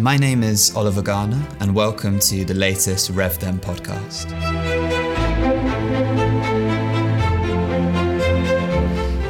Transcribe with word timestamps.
My 0.00 0.16
name 0.16 0.44
is 0.44 0.76
Oliver 0.76 1.02
Garner, 1.02 1.44
and 1.58 1.74
welcome 1.74 2.20
to 2.20 2.44
the 2.44 2.54
latest 2.54 3.12
RevDem 3.12 3.58
podcast. 3.58 4.30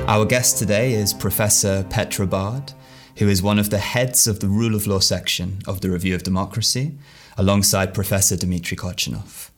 Our 0.07 0.27
guest 0.27 0.59
today 0.59 0.93
is 0.93 1.15
Professor 1.15 1.87
Petra 1.89 2.27
Bard, 2.27 2.75
who 3.17 3.29
is 3.29 3.43
one 3.43 3.59
of 3.59 3.71
the 3.71 3.79
heads 3.79 4.27
of 4.27 4.41
the 4.41 4.49
Rule 4.49 4.75
of 4.75 4.87
Law 4.87 4.99
section 4.99 5.61
of 5.67 5.81
the 5.81 5.89
Review 5.89 6.15
of 6.15 6.23
Democracy, 6.23 6.99
alongside 7.39 7.95
Professor 7.95 8.37
Dmitry 8.37 8.77
Kochenov. 8.77 9.49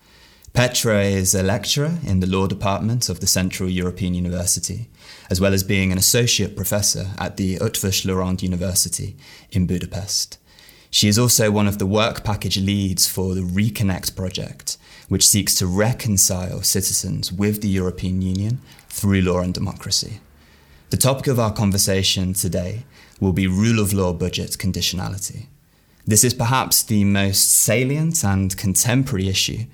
Petra 0.52 1.02
is 1.02 1.34
a 1.34 1.42
lecturer 1.42 1.98
in 2.06 2.20
the 2.20 2.28
law 2.28 2.46
department 2.46 3.08
of 3.08 3.18
the 3.18 3.26
Central 3.26 3.68
European 3.68 4.14
University, 4.14 4.88
as 5.28 5.40
well 5.40 5.54
as 5.54 5.64
being 5.64 5.90
an 5.90 5.98
associate 5.98 6.54
professor 6.54 7.08
at 7.18 7.36
the 7.36 7.56
Eötvös 7.56 8.06
Loránd 8.06 8.42
University 8.42 9.16
in 9.50 9.66
Budapest. 9.66 10.38
She 10.90 11.06
is 11.06 11.18
also 11.18 11.50
one 11.50 11.68
of 11.68 11.78
the 11.78 11.86
work 11.86 12.24
package 12.24 12.58
leads 12.58 13.06
for 13.06 13.34
the 13.34 13.42
Reconnect 13.42 14.16
project, 14.16 14.76
which 15.08 15.26
seeks 15.26 15.54
to 15.56 15.66
reconcile 15.66 16.62
citizens 16.62 17.32
with 17.32 17.62
the 17.62 17.68
European 17.68 18.20
Union 18.22 18.60
through 18.88 19.22
law 19.22 19.40
and 19.40 19.54
democracy. 19.54 20.20
The 20.90 20.96
topic 20.96 21.28
of 21.28 21.38
our 21.38 21.52
conversation 21.52 22.34
today 22.34 22.84
will 23.20 23.32
be 23.32 23.46
rule 23.46 23.78
of 23.78 23.92
law 23.92 24.12
budget 24.12 24.56
conditionality. 24.58 25.46
This 26.04 26.24
is 26.24 26.34
perhaps 26.34 26.82
the 26.82 27.04
most 27.04 27.52
salient 27.52 28.24
and 28.24 28.56
contemporary 28.56 29.28
issue 29.28 29.66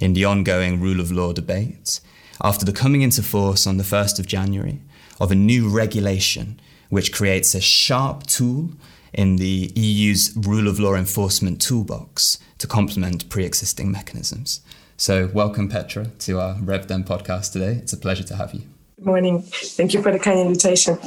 in 0.00 0.14
the 0.14 0.24
ongoing 0.24 0.80
rule 0.80 0.98
of 0.98 1.12
law 1.12 1.32
debate 1.32 2.00
after 2.42 2.64
the 2.64 2.72
coming 2.72 3.02
into 3.02 3.22
force 3.22 3.64
on 3.64 3.76
the 3.76 3.84
1st 3.84 4.18
of 4.18 4.26
January 4.26 4.80
of 5.20 5.30
a 5.30 5.36
new 5.36 5.68
regulation 5.68 6.58
which 6.88 7.12
creates 7.12 7.54
a 7.54 7.60
sharp 7.60 8.26
tool 8.26 8.70
in 9.14 9.36
the 9.36 9.72
EU's 9.74 10.36
rule 10.36 10.68
of 10.68 10.78
law 10.78 10.94
enforcement 10.94 11.60
toolbox 11.60 12.38
to 12.58 12.66
complement 12.66 13.28
pre 13.28 13.44
existing 13.44 13.90
mechanisms. 13.90 14.60
So, 14.96 15.28
welcome, 15.32 15.68
Petra, 15.68 16.06
to 16.20 16.40
our 16.40 16.54
RevDem 16.54 17.04
podcast 17.04 17.52
today. 17.52 17.72
It's 17.72 17.92
a 17.92 17.96
pleasure 17.96 18.24
to 18.24 18.36
have 18.36 18.54
you. 18.54 18.62
Good 18.96 19.06
morning. 19.06 19.42
Thank 19.42 19.92
you 19.92 20.02
for 20.02 20.12
the 20.12 20.18
kind 20.18 20.38
invitation. 20.38 20.98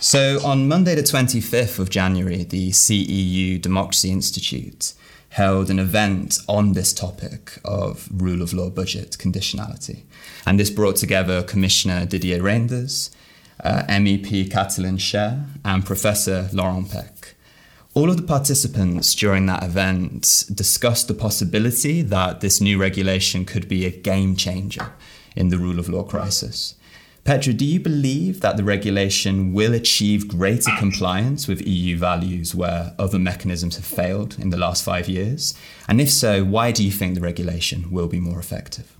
So, 0.00 0.38
on 0.44 0.68
Monday, 0.68 0.94
the 0.94 1.02
25th 1.02 1.78
of 1.78 1.90
January, 1.90 2.44
the 2.44 2.70
CEU 2.70 3.60
Democracy 3.60 4.10
Institute 4.10 4.94
held 5.30 5.68
an 5.68 5.80
event 5.80 6.38
on 6.48 6.74
this 6.74 6.92
topic 6.92 7.58
of 7.64 8.08
rule 8.12 8.40
of 8.40 8.52
law 8.52 8.70
budget 8.70 9.16
conditionality. 9.18 10.04
And 10.46 10.60
this 10.60 10.70
brought 10.70 10.94
together 10.94 11.42
Commissioner 11.42 12.06
Didier 12.06 12.40
Reynders, 12.40 13.10
uh, 13.64 13.82
MEP 13.88 14.48
Katalin 14.48 14.96
Cseh, 14.98 15.44
and 15.64 15.84
Professor 15.84 16.48
Laurent 16.52 16.88
Pech. 16.88 17.33
All 17.94 18.10
of 18.10 18.16
the 18.16 18.24
participants 18.24 19.14
during 19.14 19.46
that 19.46 19.62
event 19.62 20.46
discussed 20.52 21.06
the 21.06 21.14
possibility 21.14 22.02
that 22.02 22.40
this 22.40 22.60
new 22.60 22.76
regulation 22.76 23.44
could 23.44 23.68
be 23.68 23.86
a 23.86 23.90
game 23.90 24.34
changer 24.34 24.92
in 25.36 25.48
the 25.48 25.58
rule 25.58 25.78
of 25.78 25.88
law 25.88 26.02
crisis. 26.02 26.74
Petra, 27.22 27.52
do 27.52 27.64
you 27.64 27.78
believe 27.78 28.40
that 28.40 28.56
the 28.56 28.64
regulation 28.64 29.52
will 29.52 29.72
achieve 29.72 30.26
greater 30.26 30.72
compliance 30.76 31.46
with 31.46 31.66
EU 31.66 31.96
values 31.96 32.52
where 32.52 32.94
other 32.98 33.20
mechanisms 33.20 33.76
have 33.76 33.84
failed 33.84 34.36
in 34.40 34.50
the 34.50 34.58
last 34.58 34.82
five 34.82 35.08
years? 35.08 35.54
And 35.86 36.00
if 36.00 36.10
so, 36.10 36.44
why 36.44 36.72
do 36.72 36.84
you 36.84 36.90
think 36.90 37.14
the 37.14 37.20
regulation 37.20 37.92
will 37.92 38.08
be 38.08 38.18
more 38.18 38.40
effective? 38.40 38.93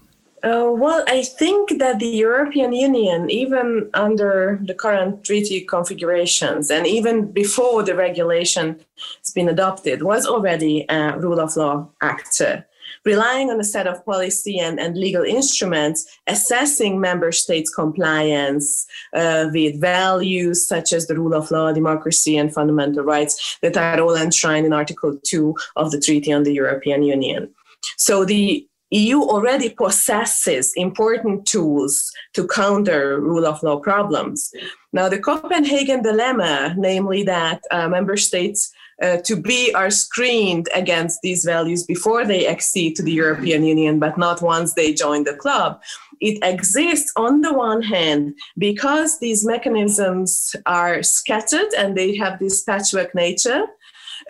Uh, 0.44 0.70
well, 0.70 1.02
I 1.08 1.22
think 1.22 1.78
that 1.78 2.00
the 2.00 2.06
European 2.06 2.74
Union, 2.74 3.30
even 3.30 3.88
under 3.94 4.60
the 4.62 4.74
current 4.74 5.24
treaty 5.24 5.62
configurations 5.62 6.70
and 6.70 6.86
even 6.86 7.32
before 7.32 7.82
the 7.82 7.94
regulation 7.94 8.78
has 9.20 9.30
been 9.34 9.48
adopted, 9.48 10.02
was 10.02 10.26
already 10.26 10.84
a 10.90 11.18
rule 11.18 11.40
of 11.40 11.56
law 11.56 11.88
actor, 12.02 12.66
relying 13.06 13.48
on 13.48 13.58
a 13.58 13.64
set 13.64 13.86
of 13.86 14.04
policy 14.04 14.58
and, 14.58 14.78
and 14.78 14.98
legal 14.98 15.24
instruments, 15.24 16.04
assessing 16.26 17.00
member 17.00 17.32
states' 17.32 17.74
compliance 17.74 18.86
uh, 19.14 19.48
with 19.50 19.80
values 19.80 20.68
such 20.68 20.92
as 20.92 21.06
the 21.06 21.14
rule 21.14 21.32
of 21.32 21.50
law, 21.50 21.72
democracy, 21.72 22.36
and 22.36 22.52
fundamental 22.52 23.02
rights 23.02 23.56
that 23.62 23.78
are 23.78 23.98
all 23.98 24.14
enshrined 24.14 24.66
in 24.66 24.74
Article 24.74 25.18
2 25.24 25.54
of 25.76 25.90
the 25.90 26.00
Treaty 26.00 26.34
on 26.34 26.42
the 26.42 26.52
European 26.52 27.02
Union. 27.02 27.48
So 27.96 28.26
the 28.26 28.66
EU 28.94 29.22
already 29.22 29.70
possesses 29.70 30.72
important 30.76 31.46
tools 31.46 32.12
to 32.32 32.46
counter 32.46 33.20
rule 33.20 33.44
of 33.44 33.60
law 33.64 33.78
problems. 33.80 34.52
Now, 34.92 35.08
the 35.08 35.18
Copenhagen 35.18 36.02
dilemma, 36.02 36.74
namely 36.78 37.24
that 37.24 37.60
uh, 37.72 37.88
member 37.88 38.16
states 38.16 38.72
uh, 39.02 39.16
to 39.24 39.34
be 39.34 39.74
are 39.74 39.90
screened 39.90 40.68
against 40.72 41.20
these 41.22 41.44
values 41.44 41.82
before 41.82 42.24
they 42.24 42.46
accede 42.46 42.94
to 42.94 43.02
the 43.02 43.10
European 43.12 43.64
Union, 43.64 43.98
but 43.98 44.16
not 44.16 44.40
once 44.40 44.74
they 44.74 44.94
join 44.94 45.24
the 45.24 45.34
club. 45.34 45.82
It 46.20 46.38
exists 46.44 47.12
on 47.16 47.40
the 47.40 47.52
one 47.52 47.82
hand 47.82 48.34
because 48.56 49.18
these 49.18 49.44
mechanisms 49.44 50.54
are 50.66 51.02
scattered 51.02 51.74
and 51.76 51.96
they 51.96 52.14
have 52.16 52.38
this 52.38 52.62
patchwork 52.62 53.12
nature. 53.14 53.66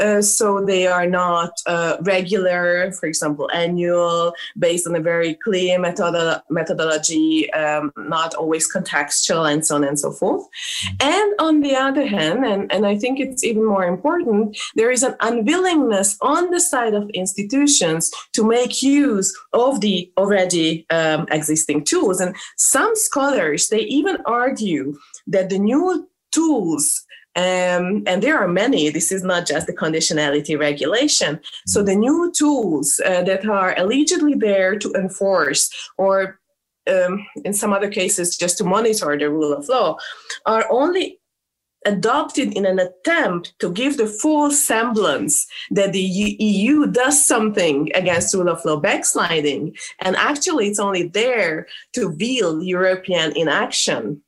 Uh, 0.01 0.23
so 0.23 0.65
they 0.65 0.87
are 0.87 1.07
not 1.07 1.53
uh, 1.67 1.97
regular, 2.03 2.93
for 2.93 3.07
example, 3.07 3.51
annual, 3.53 4.35
based 4.59 4.87
on 4.87 4.97
a 4.97 5.01
very 5.01 5.35
clear 5.35 5.79
method- 5.79 6.43
methodology, 6.51 7.53
um, 7.53 7.93
not 7.97 8.35
always 8.35 8.71
contextual, 8.73 9.51
and 9.51 9.67
so 9.67 9.77
on 9.77 9.85
and 9.85 9.99
so 9.99 10.11
forth. 10.11 10.47
And 11.01 11.35
on 11.39 11.61
the 11.61 11.75
other 11.75 12.07
hand, 12.07 12.45
and, 12.45 12.71
and 12.73 12.87
I 12.87 12.97
think 12.97 13.21
it's 13.21 13.45
even 13.45 13.65
more 13.65 13.85
important, 13.85 14.57
there 14.75 14.91
is 14.91 15.03
an 15.03 15.17
unwillingness 15.21 16.17
on 16.21 16.51
the 16.51 16.61
side 16.61 16.95
of 16.95 17.09
institutions 17.11 18.11
to 18.33 18.45
make 18.47 18.83
use 18.83 19.35
of 19.53 19.81
the 19.81 20.11
already 20.17 20.87
um, 20.91 21.27
existing 21.31 21.85
tools. 21.85 22.21
And 22.21 22.35
some 22.57 22.95
scholars, 22.95 23.69
they 23.69 23.81
even 23.81 24.19
argue 24.27 24.97
that 25.27 25.51
the 25.51 25.59
new 25.59 26.09
tools 26.33 27.04
um, 27.37 28.05
and 28.07 28.23
there 28.23 28.39
are 28.39 28.49
many. 28.49 28.91
This 28.91 29.11
is 29.11 29.25
not 29.25 29.47
just 29.47 29.67
the 29.67 29.77
conditionality 29.77 30.59
regulation. 30.59 31.41
So 31.67 31.83
the 31.83 31.97
new 31.97 32.33
tools 32.37 33.01
uh, 33.05 33.23
that 33.25 33.47
are 33.47 33.75
allegedly 33.77 34.35
there 34.35 34.79
to 34.79 34.93
enforce 34.95 35.71
or 35.99 36.39
um, 36.89 37.27
in 37.45 37.53
some 37.53 37.73
other 37.73 37.91
cases 37.91 38.37
just 38.37 38.59
to 38.59 38.65
monitor 38.65 39.17
the 39.19 39.31
rule 39.31 39.53
of 39.53 39.69
law 39.69 39.97
are 40.47 40.67
only 40.71 41.19
adopted 41.87 42.53
in 42.55 42.65
an 42.65 42.79
attempt 42.79 43.55
to 43.59 43.71
give 43.71 43.97
the 43.97 44.07
full 44.07 44.51
semblance 44.51 45.47
that 45.71 45.93
the 45.93 46.01
EU 46.01 46.87
does 46.87 47.25
something 47.25 47.91
against 47.95 48.35
rule 48.35 48.49
of 48.49 48.65
law 48.65 48.77
backsliding. 48.77 49.75
And 50.01 50.17
actually, 50.17 50.69
it's 50.69 50.79
only 50.79 51.09
there 51.09 51.67
to 51.95 52.15
veil 52.17 52.63
European 52.63 53.37
inaction. 53.37 54.23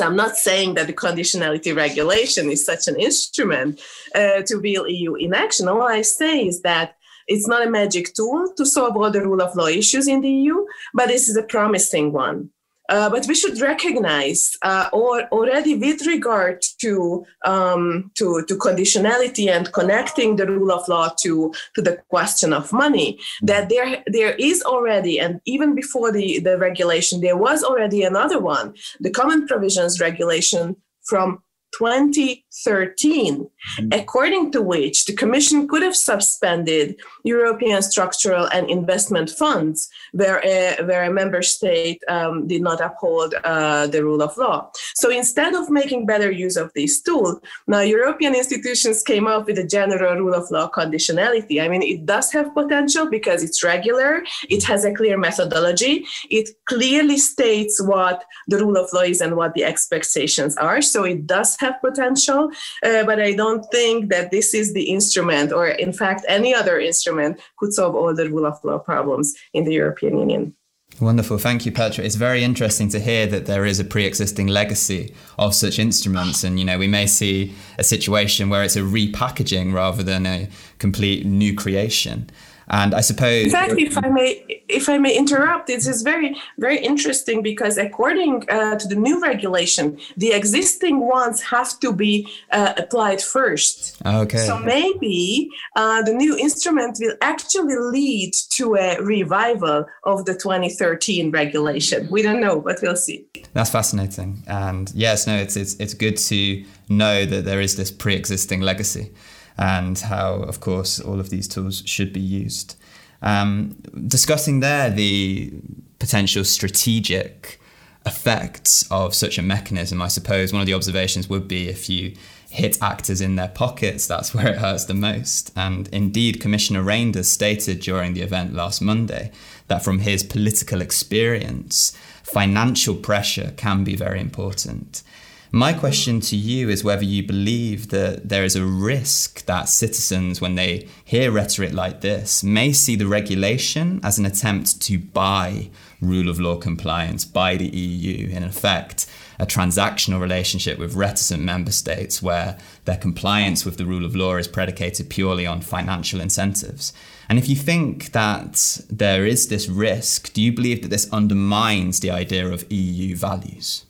So 0.00 0.06
I'm 0.06 0.16
not 0.16 0.38
saying 0.38 0.76
that 0.76 0.86
the 0.86 0.94
conditionality 0.94 1.76
regulation 1.76 2.50
is 2.50 2.64
such 2.64 2.88
an 2.88 2.98
instrument 2.98 3.82
uh, 4.14 4.40
to 4.46 4.58
build 4.58 4.90
EU 4.90 5.14
inaction. 5.16 5.68
All 5.68 5.82
I 5.82 6.00
say 6.00 6.46
is 6.46 6.62
that 6.62 6.96
it's 7.26 7.46
not 7.46 7.66
a 7.66 7.70
magic 7.70 8.14
tool 8.14 8.50
to 8.56 8.64
solve 8.64 8.96
all 8.96 9.10
the 9.10 9.20
rule 9.20 9.42
of 9.42 9.54
law 9.54 9.66
issues 9.66 10.08
in 10.08 10.22
the 10.22 10.30
EU, 10.30 10.64
but 10.94 11.08
this 11.08 11.28
is 11.28 11.36
a 11.36 11.42
promising 11.42 12.12
one. 12.12 12.48
Uh, 12.90 13.08
but 13.08 13.24
we 13.26 13.34
should 13.34 13.60
recognize 13.60 14.56
uh, 14.62 14.88
or 14.92 15.22
already 15.28 15.76
with 15.76 16.06
regard 16.06 16.60
to, 16.80 17.24
um, 17.44 18.10
to, 18.14 18.44
to 18.48 18.56
conditionality 18.56 19.48
and 19.48 19.72
connecting 19.72 20.36
the 20.36 20.46
rule 20.46 20.72
of 20.72 20.86
law 20.88 21.08
to, 21.20 21.52
to 21.74 21.80
the 21.80 21.96
question 22.08 22.52
of 22.52 22.72
money 22.72 23.18
that 23.42 23.68
there, 23.68 24.02
there 24.08 24.34
is 24.34 24.62
already 24.62 25.20
and 25.20 25.40
even 25.44 25.74
before 25.74 26.10
the, 26.10 26.40
the 26.40 26.58
regulation 26.58 27.20
there 27.20 27.36
was 27.36 27.62
already 27.62 28.02
another 28.02 28.40
one 28.40 28.74
the 28.98 29.10
common 29.10 29.46
provisions 29.46 30.00
regulation 30.00 30.74
from 31.04 31.42
20 31.76 32.44
13, 32.52 33.48
mm. 33.80 33.94
according 33.94 34.50
to 34.52 34.60
which 34.60 35.04
the 35.04 35.14
Commission 35.14 35.68
could 35.68 35.82
have 35.82 35.96
suspended 35.96 37.00
European 37.24 37.82
structural 37.82 38.46
and 38.46 38.68
investment 38.68 39.30
funds 39.30 39.88
where 40.12 40.40
a, 40.44 40.82
where 40.84 41.04
a 41.04 41.12
member 41.12 41.42
state 41.42 42.02
um, 42.08 42.46
did 42.46 42.62
not 42.62 42.80
uphold 42.80 43.34
uh, 43.44 43.86
the 43.86 44.02
rule 44.02 44.22
of 44.22 44.36
law. 44.36 44.70
So 44.94 45.10
instead 45.10 45.54
of 45.54 45.70
making 45.70 46.06
better 46.06 46.30
use 46.30 46.56
of 46.56 46.72
this 46.74 47.00
tool, 47.00 47.40
now 47.66 47.80
European 47.80 48.34
institutions 48.34 49.02
came 49.02 49.26
up 49.26 49.46
with 49.46 49.58
a 49.58 49.66
general 49.66 50.16
rule 50.16 50.34
of 50.34 50.50
law 50.50 50.68
conditionality. 50.68 51.62
I 51.62 51.68
mean, 51.68 51.82
it 51.82 52.06
does 52.06 52.32
have 52.32 52.54
potential 52.54 53.08
because 53.08 53.42
it's 53.42 53.62
regular, 53.62 54.22
it 54.48 54.62
has 54.64 54.84
a 54.84 54.94
clear 54.94 55.16
methodology, 55.16 56.04
it 56.30 56.48
clearly 56.66 57.18
states 57.18 57.80
what 57.82 58.24
the 58.48 58.58
rule 58.58 58.76
of 58.76 58.92
law 58.92 59.02
is 59.02 59.20
and 59.20 59.36
what 59.36 59.54
the 59.54 59.64
expectations 59.64 60.56
are. 60.56 60.82
So 60.82 61.04
it 61.04 61.26
does 61.26 61.56
have 61.60 61.80
potential 61.80 62.39
uh, 62.84 63.04
but 63.04 63.20
I 63.20 63.32
don't 63.32 63.64
think 63.70 64.10
that 64.10 64.30
this 64.30 64.54
is 64.54 64.72
the 64.72 64.84
instrument, 64.84 65.52
or 65.52 65.68
in 65.68 65.92
fact, 65.92 66.24
any 66.28 66.54
other 66.54 66.78
instrument 66.78 67.40
could 67.58 67.72
solve 67.72 67.94
all 67.94 68.14
the 68.14 68.30
rule 68.30 68.46
of 68.46 68.58
law 68.64 68.78
problems 68.78 69.34
in 69.52 69.64
the 69.64 69.72
European 69.72 70.18
Union. 70.18 70.54
Wonderful. 71.00 71.38
Thank 71.38 71.64
you, 71.64 71.72
Petra. 71.72 72.04
It's 72.04 72.16
very 72.16 72.44
interesting 72.44 72.90
to 72.90 73.00
hear 73.00 73.26
that 73.28 73.46
there 73.46 73.64
is 73.64 73.80
a 73.80 73.84
pre 73.84 74.04
existing 74.04 74.48
legacy 74.48 75.14
of 75.38 75.54
such 75.54 75.78
instruments. 75.78 76.44
And, 76.44 76.58
you 76.58 76.64
know, 76.64 76.78
we 76.78 76.88
may 76.88 77.06
see 77.06 77.54
a 77.78 77.84
situation 77.84 78.50
where 78.50 78.62
it's 78.62 78.76
a 78.76 78.80
repackaging 78.80 79.72
rather 79.72 80.02
than 80.02 80.26
a 80.26 80.48
complete 80.78 81.24
new 81.24 81.54
creation. 81.54 82.28
And 82.70 82.94
I 82.94 83.00
suppose 83.00 83.46
exactly, 83.46 83.82
if 83.82 83.98
I 83.98 84.08
may, 84.08 84.62
if 84.68 84.88
I 84.88 84.96
may 84.96 85.16
interrupt, 85.16 85.66
this 85.66 85.88
is 85.88 86.02
very, 86.02 86.36
very 86.58 86.78
interesting 86.78 87.42
because 87.42 87.76
according 87.76 88.48
uh, 88.48 88.76
to 88.78 88.86
the 88.86 88.94
new 88.94 89.20
regulation, 89.20 89.98
the 90.16 90.32
existing 90.32 91.00
ones 91.00 91.42
have 91.42 91.80
to 91.80 91.92
be 91.92 92.28
uh, 92.52 92.74
applied 92.76 93.20
first. 93.20 94.00
Okay. 94.06 94.46
So 94.46 94.56
maybe 94.58 95.50
uh, 95.74 96.02
the 96.02 96.12
new 96.12 96.38
instrument 96.38 96.98
will 97.00 97.16
actually 97.20 97.76
lead 97.76 98.34
to 98.50 98.76
a 98.76 99.02
revival 99.02 99.84
of 100.04 100.24
the 100.26 100.34
2013 100.34 101.32
regulation. 101.32 102.08
We 102.08 102.22
don't 102.22 102.40
know, 102.40 102.60
but 102.60 102.78
we'll 102.82 102.94
see. 102.94 103.26
That's 103.52 103.70
fascinating. 103.70 104.44
And 104.46 104.92
yes, 104.94 105.26
no, 105.26 105.36
it's 105.36 105.56
it's 105.56 105.74
it's 105.80 105.94
good 105.94 106.16
to 106.18 106.64
know 106.88 107.24
that 107.24 107.44
there 107.44 107.60
is 107.60 107.74
this 107.76 107.90
pre-existing 107.90 108.60
legacy 108.60 109.12
and 109.60 109.98
how, 109.98 110.36
of 110.36 110.58
course, 110.60 110.98
all 110.98 111.20
of 111.20 111.28
these 111.28 111.46
tools 111.46 111.82
should 111.86 112.12
be 112.12 112.20
used. 112.20 112.76
Um, 113.22 113.76
discussing 114.08 114.60
there 114.60 114.90
the 114.90 115.52
potential 115.98 116.44
strategic 116.44 117.60
effects 118.06 118.90
of 118.90 119.14
such 119.14 119.36
a 119.36 119.42
mechanism, 119.42 120.00
I 120.00 120.08
suppose 120.08 120.52
one 120.52 120.62
of 120.62 120.66
the 120.66 120.72
observations 120.72 121.28
would 121.28 121.46
be 121.46 121.68
if 121.68 121.90
you 121.90 122.16
hit 122.48 122.82
actors 122.82 123.20
in 123.20 123.36
their 123.36 123.48
pockets, 123.48 124.06
that's 124.06 124.34
where 124.34 124.48
it 124.48 124.58
hurts 124.58 124.86
the 124.86 124.94
most. 124.94 125.52
And 125.54 125.88
indeed, 125.88 126.40
Commissioner 126.40 126.82
Reynders 126.82 127.26
stated 127.26 127.80
during 127.80 128.14
the 128.14 128.22
event 128.22 128.54
last 128.54 128.80
Monday 128.80 129.30
that 129.68 129.84
from 129.84 129.98
his 130.00 130.24
political 130.24 130.80
experience, 130.80 131.94
financial 132.22 132.96
pressure 132.96 133.52
can 133.58 133.84
be 133.84 133.94
very 133.94 134.20
important. 134.20 135.02
My 135.52 135.72
question 135.72 136.20
to 136.20 136.36
you 136.36 136.68
is 136.68 136.84
whether 136.84 137.02
you 137.02 137.24
believe 137.24 137.88
that 137.88 138.28
there 138.28 138.44
is 138.44 138.54
a 138.54 138.64
risk 138.64 139.44
that 139.46 139.68
citizens, 139.68 140.40
when 140.40 140.54
they 140.54 140.86
hear 141.04 141.32
rhetoric 141.32 141.72
like 141.72 142.02
this, 142.02 142.44
may 142.44 142.72
see 142.72 142.94
the 142.94 143.08
regulation 143.08 143.98
as 144.04 144.16
an 144.16 144.26
attempt 144.26 144.80
to 144.82 145.00
buy 145.00 145.70
rule 146.00 146.28
of 146.28 146.38
law 146.38 146.56
compliance 146.56 147.24
by 147.24 147.56
the 147.56 147.66
EU, 147.66 148.28
in 148.28 148.44
effect, 148.44 149.06
a 149.40 149.46
transactional 149.46 150.20
relationship 150.20 150.78
with 150.78 150.94
reticent 150.94 151.42
member 151.42 151.72
states 151.72 152.22
where 152.22 152.56
their 152.84 152.96
compliance 152.96 153.64
with 153.64 153.76
the 153.76 153.86
rule 153.86 154.04
of 154.04 154.14
law 154.14 154.36
is 154.36 154.46
predicated 154.46 155.10
purely 155.10 155.46
on 155.46 155.62
financial 155.62 156.20
incentives. 156.20 156.92
And 157.28 157.40
if 157.40 157.48
you 157.48 157.56
think 157.56 158.12
that 158.12 158.82
there 158.88 159.26
is 159.26 159.48
this 159.48 159.68
risk, 159.68 160.32
do 160.32 160.40
you 160.40 160.52
believe 160.52 160.82
that 160.82 160.90
this 160.90 161.12
undermines 161.12 161.98
the 161.98 162.12
idea 162.12 162.46
of 162.46 162.70
EU 162.70 163.16
values? 163.16 163.84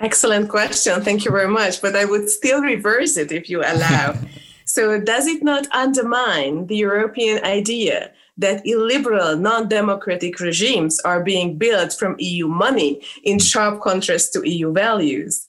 Excellent 0.00 0.50
question. 0.50 1.00
Thank 1.00 1.24
you 1.24 1.30
very 1.30 1.48
much. 1.48 1.80
But 1.80 1.96
I 1.96 2.04
would 2.04 2.28
still 2.28 2.60
reverse 2.60 3.16
it 3.16 3.32
if 3.32 3.48
you 3.48 3.62
allow. 3.62 4.14
so, 4.66 5.00
does 5.00 5.26
it 5.26 5.42
not 5.42 5.66
undermine 5.72 6.66
the 6.66 6.76
European 6.76 7.42
idea 7.44 8.12
that 8.36 8.66
illiberal, 8.66 9.36
non 9.36 9.68
democratic 9.68 10.38
regimes 10.38 11.00
are 11.00 11.22
being 11.22 11.56
built 11.56 11.94
from 11.94 12.16
EU 12.18 12.46
money 12.46 13.00
in 13.24 13.38
sharp 13.38 13.80
contrast 13.80 14.34
to 14.34 14.46
EU 14.46 14.70
values? 14.72 15.48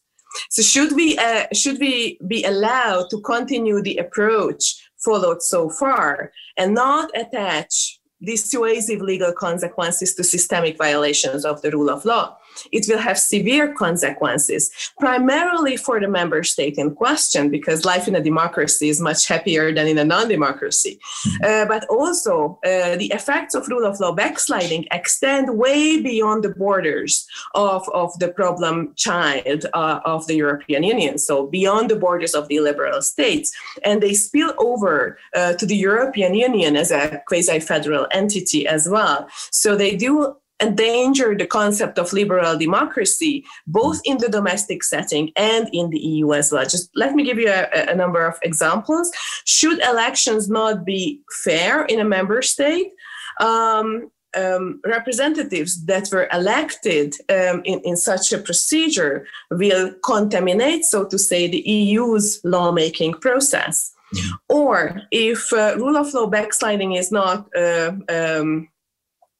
So, 0.49 0.61
should 0.61 0.93
we, 0.93 1.17
uh, 1.17 1.47
should 1.53 1.79
we 1.79 2.17
be 2.25 2.45
allowed 2.45 3.09
to 3.09 3.19
continue 3.21 3.81
the 3.81 3.97
approach 3.97 4.75
followed 4.97 5.41
so 5.41 5.69
far 5.69 6.31
and 6.55 6.73
not 6.73 7.11
attach 7.15 7.99
dissuasive 8.25 9.01
legal 9.01 9.33
consequences 9.33 10.15
to 10.15 10.23
systemic 10.23 10.77
violations 10.77 11.43
of 11.43 11.61
the 11.61 11.71
rule 11.71 11.89
of 11.89 12.05
law? 12.05 12.37
It 12.71 12.85
will 12.87 12.97
have 12.97 13.17
severe 13.17 13.73
consequences, 13.73 14.71
primarily 14.99 15.77
for 15.77 15.99
the 15.99 16.07
member 16.07 16.43
state 16.43 16.77
in 16.77 16.95
question, 16.95 17.49
because 17.49 17.85
life 17.85 18.07
in 18.07 18.15
a 18.15 18.23
democracy 18.23 18.89
is 18.89 18.99
much 18.99 19.27
happier 19.27 19.73
than 19.73 19.87
in 19.87 19.97
a 19.97 20.05
non 20.05 20.27
democracy. 20.27 20.99
Mm-hmm. 20.99 21.43
Uh, 21.43 21.65
but 21.65 21.85
also, 21.89 22.59
uh, 22.65 22.95
the 22.97 23.11
effects 23.13 23.55
of 23.55 23.67
rule 23.67 23.85
of 23.85 23.99
law 23.99 24.11
backsliding 24.11 24.85
extend 24.91 25.57
way 25.57 26.01
beyond 26.01 26.43
the 26.43 26.49
borders 26.49 27.27
of, 27.55 27.87
of 27.93 28.17
the 28.19 28.29
problem 28.29 28.93
child 28.95 29.65
uh, 29.73 29.99
of 30.05 30.27
the 30.27 30.35
European 30.35 30.83
Union, 30.83 31.17
so 31.17 31.47
beyond 31.47 31.89
the 31.89 31.95
borders 31.95 32.33
of 32.33 32.47
the 32.47 32.59
liberal 32.59 33.01
states. 33.01 33.51
And 33.83 34.01
they 34.01 34.13
spill 34.13 34.53
over 34.57 35.17
uh, 35.35 35.53
to 35.53 35.65
the 35.65 35.75
European 35.75 36.33
Union 36.33 36.75
as 36.75 36.91
a 36.91 37.21
quasi 37.27 37.59
federal 37.59 38.07
entity 38.11 38.67
as 38.67 38.87
well. 38.87 39.27
So 39.51 39.75
they 39.75 39.95
do 39.95 40.35
endanger 40.59 41.35
the 41.35 41.45
concept 41.45 41.99
of 41.99 42.13
liberal 42.13 42.57
democracy, 42.57 43.45
both 43.67 44.01
in 44.05 44.17
the 44.17 44.29
domestic 44.29 44.83
setting 44.83 45.31
and 45.35 45.69
in 45.71 45.89
the 45.89 45.99
EU 45.99 46.33
as 46.33 46.51
well. 46.51 46.65
Just 46.65 46.89
let 46.95 47.13
me 47.13 47.23
give 47.23 47.37
you 47.37 47.49
a, 47.49 47.91
a, 47.91 47.95
number 47.95 48.25
of 48.25 48.35
examples. 48.41 49.11
Should 49.45 49.79
elections 49.83 50.49
not 50.49 50.83
be 50.83 51.21
fair 51.43 51.85
in 51.85 51.99
a 51.99 52.03
member 52.03 52.41
state, 52.41 52.91
um, 53.39 54.09
um, 54.35 54.81
representatives 54.85 55.85
that 55.85 56.09
were 56.11 56.27
elected 56.31 57.15
um, 57.29 57.61
in, 57.65 57.79
in 57.83 57.95
such 57.95 58.31
a 58.31 58.37
procedure 58.37 59.25
will 59.51 59.93
contaminate, 60.03 60.85
so 60.85 61.05
to 61.05 61.17
say, 61.17 61.47
the 61.47 61.61
EU's 61.69 62.39
lawmaking 62.43 63.13
process. 63.13 63.93
Mm-hmm. 64.15 64.35
Or 64.49 65.01
if 65.11 65.51
uh, 65.53 65.75
rule 65.77 65.97
of 65.97 66.13
law 66.13 66.27
backsliding 66.27 66.93
is 66.93 67.11
not 67.11 67.47
uh, 67.55 67.93
um, 68.09 68.69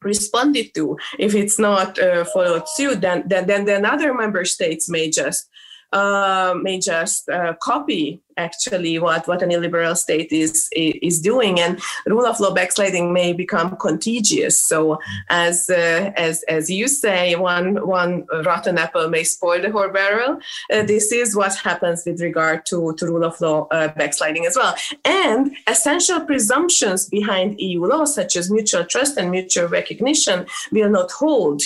responded 0.02 0.74
to. 0.76 0.98
If 1.20 1.36
it's 1.36 1.60
not 1.60 2.00
uh, 2.00 2.26
followed 2.26 2.68
suit 2.70 3.02
then, 3.02 3.24
then 3.28 3.48
then 3.48 3.66
then 3.66 3.86
other 3.86 4.14
member 4.14 4.46
states 4.46 4.90
may 4.90 5.10
just 5.10 5.50
uh, 5.94 6.54
may 6.62 6.80
just 6.80 7.30
uh, 7.30 7.54
copy 7.62 8.22
actually 8.38 9.00
what, 9.00 9.28
what 9.28 9.42
an 9.42 9.52
illiberal 9.52 9.96
state 9.96 10.32
is 10.32 10.70
is 10.74 11.20
doing. 11.20 11.60
And 11.60 11.82
rule 12.06 12.26
of 12.26 12.40
law 12.40 12.54
backsliding 12.54 13.12
may 13.14 13.34
become 13.34 13.76
contagious. 13.78 14.62
So 14.64 15.00
as 15.30 15.70
uh, 15.70 16.12
as 16.16 16.44
as 16.44 16.70
you 16.70 16.88
say 16.88 17.36
one 17.36 17.86
one 17.88 18.26
rotten 18.46 18.78
apple 18.78 19.10
may 19.10 19.24
spoil 19.24 19.62
the 19.62 19.72
whole 19.72 19.90
barrel. 19.90 20.40
Uh, 20.72 20.84
this 20.84 21.12
is 21.12 21.36
what 21.36 21.56
happens 21.56 22.04
with 22.06 22.22
regard 22.22 22.66
to, 22.68 22.94
to 22.98 23.06
rule 23.06 23.24
of 23.24 23.40
law 23.42 23.68
uh, 23.72 23.88
backsliding 23.90 24.46
as 24.46 24.56
well. 24.56 24.76
And 25.04 25.56
essential 25.68 26.22
presumptions 26.22 27.08
behind 27.10 27.60
eu 27.60 27.86
law 27.86 28.06
such 28.06 28.36
as 28.36 28.52
mutual 28.52 28.86
trust 28.86 29.18
and 29.18 29.32
mutual 29.32 29.68
recognition 29.68 30.46
will 30.72 30.90
not 30.90 31.12
hold 31.12 31.62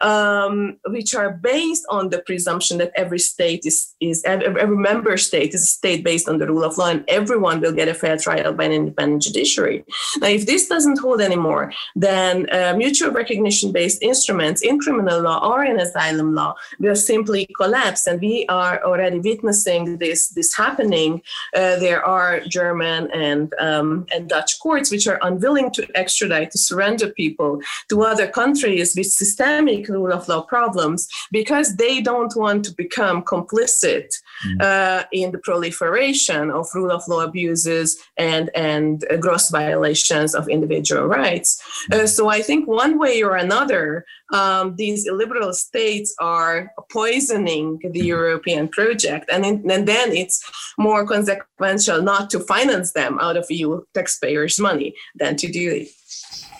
um, 0.00 0.76
which 0.86 1.14
are 1.14 1.32
based 1.32 1.84
on 1.88 2.10
the 2.10 2.20
presumption 2.20 2.78
that 2.78 2.92
every 2.94 3.18
state 3.18 3.66
is, 3.66 3.94
is 4.00 4.22
every 4.24 4.76
member 4.76 5.16
state 5.16 5.54
is 5.54 5.62
a 5.62 5.66
state 5.66 6.04
based 6.04 6.28
on 6.28 6.38
the 6.38 6.46
rule 6.46 6.64
of 6.64 6.78
law 6.78 6.88
and 6.88 7.04
everyone 7.08 7.60
will 7.60 7.72
get 7.72 7.88
a 7.88 7.94
fair 7.94 8.16
trial 8.16 8.52
by 8.52 8.64
an 8.64 8.72
independent 8.72 9.22
judiciary. 9.22 9.84
Now, 10.18 10.28
if 10.28 10.46
this 10.46 10.68
doesn't 10.68 10.98
hold 10.98 11.20
anymore, 11.20 11.72
then 11.96 12.48
uh, 12.52 12.74
mutual 12.76 13.10
recognition 13.10 13.72
based 13.72 14.02
instruments 14.02 14.62
in 14.62 14.78
criminal 14.78 15.20
law 15.20 15.38
or 15.48 15.64
in 15.64 15.80
asylum 15.80 16.34
law 16.34 16.54
will 16.78 16.96
simply 16.96 17.48
collapse. 17.56 18.06
And 18.06 18.20
we 18.20 18.46
are 18.48 18.82
already 18.84 19.18
witnessing 19.18 19.98
this, 19.98 20.28
this 20.28 20.54
happening. 20.54 21.22
Uh, 21.54 21.76
there 21.76 22.04
are 22.04 22.40
German 22.40 23.10
and, 23.12 23.52
um, 23.58 24.06
and 24.12 24.28
Dutch 24.28 24.60
courts 24.60 24.90
which 24.90 25.06
are 25.06 25.18
unwilling 25.22 25.70
to 25.72 25.88
extradite, 25.96 26.50
to 26.52 26.58
surrender 26.58 27.08
people 27.10 27.60
to 27.88 28.02
other 28.02 28.28
countries 28.28 28.94
with 28.96 29.06
systemic 29.06 29.87
rule 29.88 30.12
of 30.12 30.28
law 30.28 30.42
problems 30.42 31.08
because 31.32 31.76
they 31.76 32.00
don't 32.00 32.34
want 32.36 32.64
to 32.64 32.72
become 32.74 33.22
complicit 33.22 34.08
mm. 34.46 34.62
uh, 34.62 35.04
in 35.12 35.32
the 35.32 35.38
proliferation 35.38 36.50
of 36.50 36.66
rule 36.74 36.90
of 36.90 37.06
law 37.08 37.22
abuses 37.22 37.98
and 38.16 38.50
and 38.54 39.04
uh, 39.10 39.16
gross 39.16 39.50
violations 39.50 40.34
of 40.34 40.48
individual 40.48 41.06
rights. 41.06 41.62
Uh, 41.92 42.06
so 42.06 42.28
I 42.28 42.42
think 42.42 42.66
one 42.66 42.98
way 42.98 43.22
or 43.22 43.36
another, 43.36 44.04
um, 44.32 44.76
these 44.76 45.06
illiberal 45.06 45.52
states 45.52 46.14
are 46.20 46.72
poisoning 46.90 47.78
the 47.82 48.00
mm. 48.00 48.04
European 48.04 48.68
project, 48.68 49.28
and, 49.32 49.44
in, 49.44 49.70
and 49.70 49.86
then 49.86 50.12
it's 50.12 50.38
more 50.78 51.06
consequential 51.06 52.02
not 52.02 52.30
to 52.30 52.40
finance 52.40 52.92
them 52.92 53.18
out 53.20 53.36
of 53.36 53.50
EU 53.50 53.82
taxpayers' 53.94 54.58
money 54.58 54.94
than 55.14 55.36
to 55.36 55.50
do 55.50 55.70
it. 55.70 55.88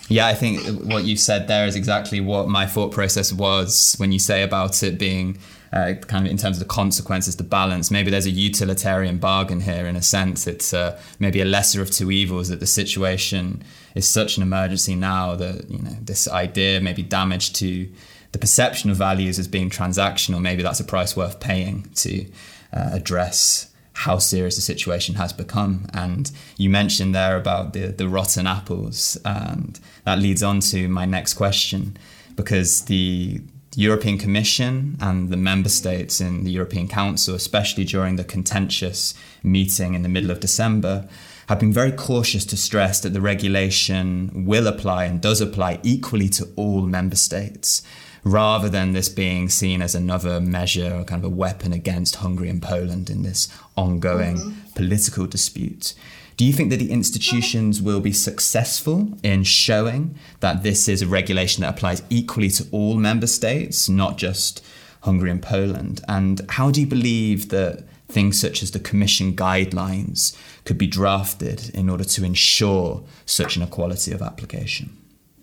Yeah, 0.09 0.27
I 0.27 0.35
think 0.35 0.63
what 0.85 1.05
you 1.05 1.17
said 1.17 1.49
there 1.49 1.67
is 1.67 1.77
exactly 1.77 2.21
what 2.21 2.49
my 2.49 2.67
thought 2.67 2.93
process 2.93 3.33
was 3.33 3.95
when 3.99 4.11
you 4.11 4.19
say 4.19 4.43
about 4.43 4.83
it 4.83 4.99
being 4.99 5.39
uh, 5.73 5.95
kind 6.07 6.25
of 6.25 6.31
in 6.31 6.39
terms 6.39 6.57
of 6.57 6.61
the 6.61 6.73
consequences, 6.73 7.37
the 7.37 7.43
balance. 7.43 7.91
Maybe 7.91 8.11
there's 8.11 8.27
a 8.27 8.31
utilitarian 8.31 9.19
bargain 9.19 9.61
here 9.61 9.87
in 9.87 9.97
a 9.97 10.03
sense. 10.03 10.47
It's 10.47 10.73
uh, 10.73 10.99
maybe 11.19 11.43
a 11.43 11.45
lesser 11.45 11.83
of 11.83 11.91
two 11.91 12.11
evils 12.11 12.49
that 12.49 12.61
the 12.61 12.67
situation 12.67 13.63
is 13.95 14.09
such 14.09 14.39
an 14.39 14.43
emergency 14.43 14.95
now 14.95 15.35
that 15.37 15.71
you 15.71 15.79
know 15.79 15.97
this 16.01 16.27
idea 16.29 16.81
maybe 16.81 17.03
damage 17.03 17.53
to 17.55 17.89
the 18.33 18.39
perception 18.39 18.91
of 18.91 18.97
values 18.97 19.39
as 19.39 19.47
being 19.47 19.69
transactional. 19.69 20.41
Maybe 20.41 20.63
that's 20.63 20.81
a 20.81 20.85
price 20.85 21.17
worth 21.17 21.39
paying 21.39 21.89
to 21.97 22.25
uh, 22.73 22.91
address 22.93 23.68
how 24.05 24.19
serious 24.19 24.57
the 24.57 24.63
situation 24.63 25.15
has 25.17 25.33
become. 25.33 25.87
And 25.93 26.31
you 26.57 26.71
mentioned 26.71 27.15
there 27.15 27.37
about 27.37 27.73
the, 27.73 27.87
the 27.89 28.09
rotten 28.09 28.47
apples, 28.47 29.19
and 29.25 29.79
that 30.05 30.19
leads 30.19 30.43
on 30.43 30.61
to 30.73 30.89
my 30.89 31.05
next 31.05 31.35
question. 31.35 31.97
because 32.39 32.83
the 32.83 33.41
European 33.75 34.17
Commission 34.17 34.97
and 35.01 35.29
the 35.29 35.37
member 35.37 35.69
states 35.69 36.21
in 36.21 36.45
the 36.45 36.53
European 36.53 36.87
Council, 36.87 37.35
especially 37.35 37.85
during 37.85 38.15
the 38.15 38.23
contentious 38.23 39.13
meeting 39.43 39.95
in 39.95 40.03
the 40.03 40.09
middle 40.09 40.31
of 40.31 40.39
December, 40.39 41.09
have 41.49 41.59
been 41.59 41.73
very 41.73 41.91
cautious 41.91 42.45
to 42.45 42.57
stress 42.57 43.01
that 43.01 43.13
the 43.13 43.21
regulation 43.21 44.47
will 44.47 44.69
apply 44.69 45.05
and 45.05 45.21
does 45.21 45.41
apply 45.41 45.81
equally 45.83 46.29
to 46.29 46.49
all 46.55 46.83
member 46.83 47.17
states, 47.17 47.83
rather 48.33 48.69
than 48.69 48.93
this 48.93 49.09
being 49.09 49.49
seen 49.49 49.83
as 49.83 49.95
another 49.95 50.41
measure 50.41 50.95
or 50.95 51.05
kind 51.05 51.25
of 51.25 51.33
a 51.33 51.35
weapon 51.35 51.73
against 51.73 52.17
Hungary 52.17 52.49
and 52.49 52.63
Poland 52.63 53.11
in 53.11 53.23
this 53.23 53.49
ongoing 53.77 54.37
mm-hmm. 54.37 54.73
political 54.75 55.27
dispute. 55.27 55.95
Do 56.37 56.45
you 56.45 56.53
think 56.53 56.71
that 56.71 56.77
the 56.77 56.93
institutions 56.93 57.83
will 57.83 58.01
be 58.01 58.13
successful 58.13 59.09
in 59.25 59.43
showing 59.43 60.15
that 60.39 60.63
this 60.63 60.89
is 60.89 61.03
a 61.03 61.07
regulation 61.07 61.63
that 61.63 61.75
applies 61.75 62.03
equally 62.11 62.49
to 62.51 62.67
all 62.71 62.95
member 62.95 63.27
states, 63.27 63.89
not 63.89 64.19
just 64.19 64.65
Hungary 65.01 65.33
and 65.33 65.43
Poland? 65.43 66.01
And 66.07 66.43
how 66.51 66.71
do 66.71 66.81
you 66.81 66.87
believe 66.87 67.49
that 67.49 67.83
things 68.07 68.41
such 68.41 68.63
as 68.63 68.71
the 68.71 68.79
Commission 68.79 69.35
guidelines 69.35 70.37
could 70.65 70.79
be 70.79 70.87
drafted 70.87 71.71
in 71.75 71.89
order 71.89 72.05
to 72.05 72.25
ensure 72.25 73.03
such 73.27 73.57
an 73.57 73.63
equality 73.63 74.13
of 74.13 74.23
application? 74.23 74.97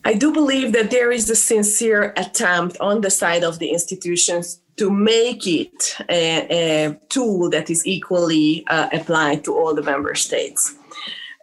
I 0.06 0.14
do 0.14 0.32
believe 0.32 0.72
that 0.74 0.92
there 0.92 1.12
is 1.12 1.30
a 1.32 1.36
sincere 1.36 2.14
attempt 2.16 2.78
on 2.80 3.02
the 3.02 3.10
side 3.10 3.44
of 3.44 3.58
the 3.58 3.70
institutions 3.70 4.62
to 4.78 4.92
make 4.92 5.48
it 5.48 5.98
a, 6.10 6.48
a 6.50 7.00
tool 7.10 7.50
that 7.50 7.72
is 7.72 7.86
equally 7.88 8.64
uh, 8.68 8.88
applied 8.94 9.44
to 9.46 9.56
all 9.56 9.74
the 9.74 9.82
member 9.82 10.14
states. 10.14 10.76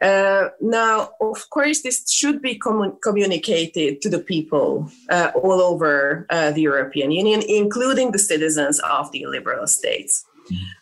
Uh, 0.00 0.48
now, 0.60 1.10
of 1.20 1.48
course, 1.50 1.82
this 1.82 2.10
should 2.10 2.42
be 2.42 2.56
com- 2.58 2.98
communicated 3.02 4.02
to 4.02 4.08
the 4.08 4.18
people 4.18 4.90
uh, 5.10 5.30
all 5.34 5.60
over 5.60 6.26
uh, 6.30 6.50
the 6.50 6.62
European 6.62 7.10
Union, 7.12 7.40
including 7.48 8.10
the 8.10 8.18
citizens 8.18 8.80
of 8.80 9.10
the 9.12 9.26
liberal 9.26 9.66
states. 9.66 10.24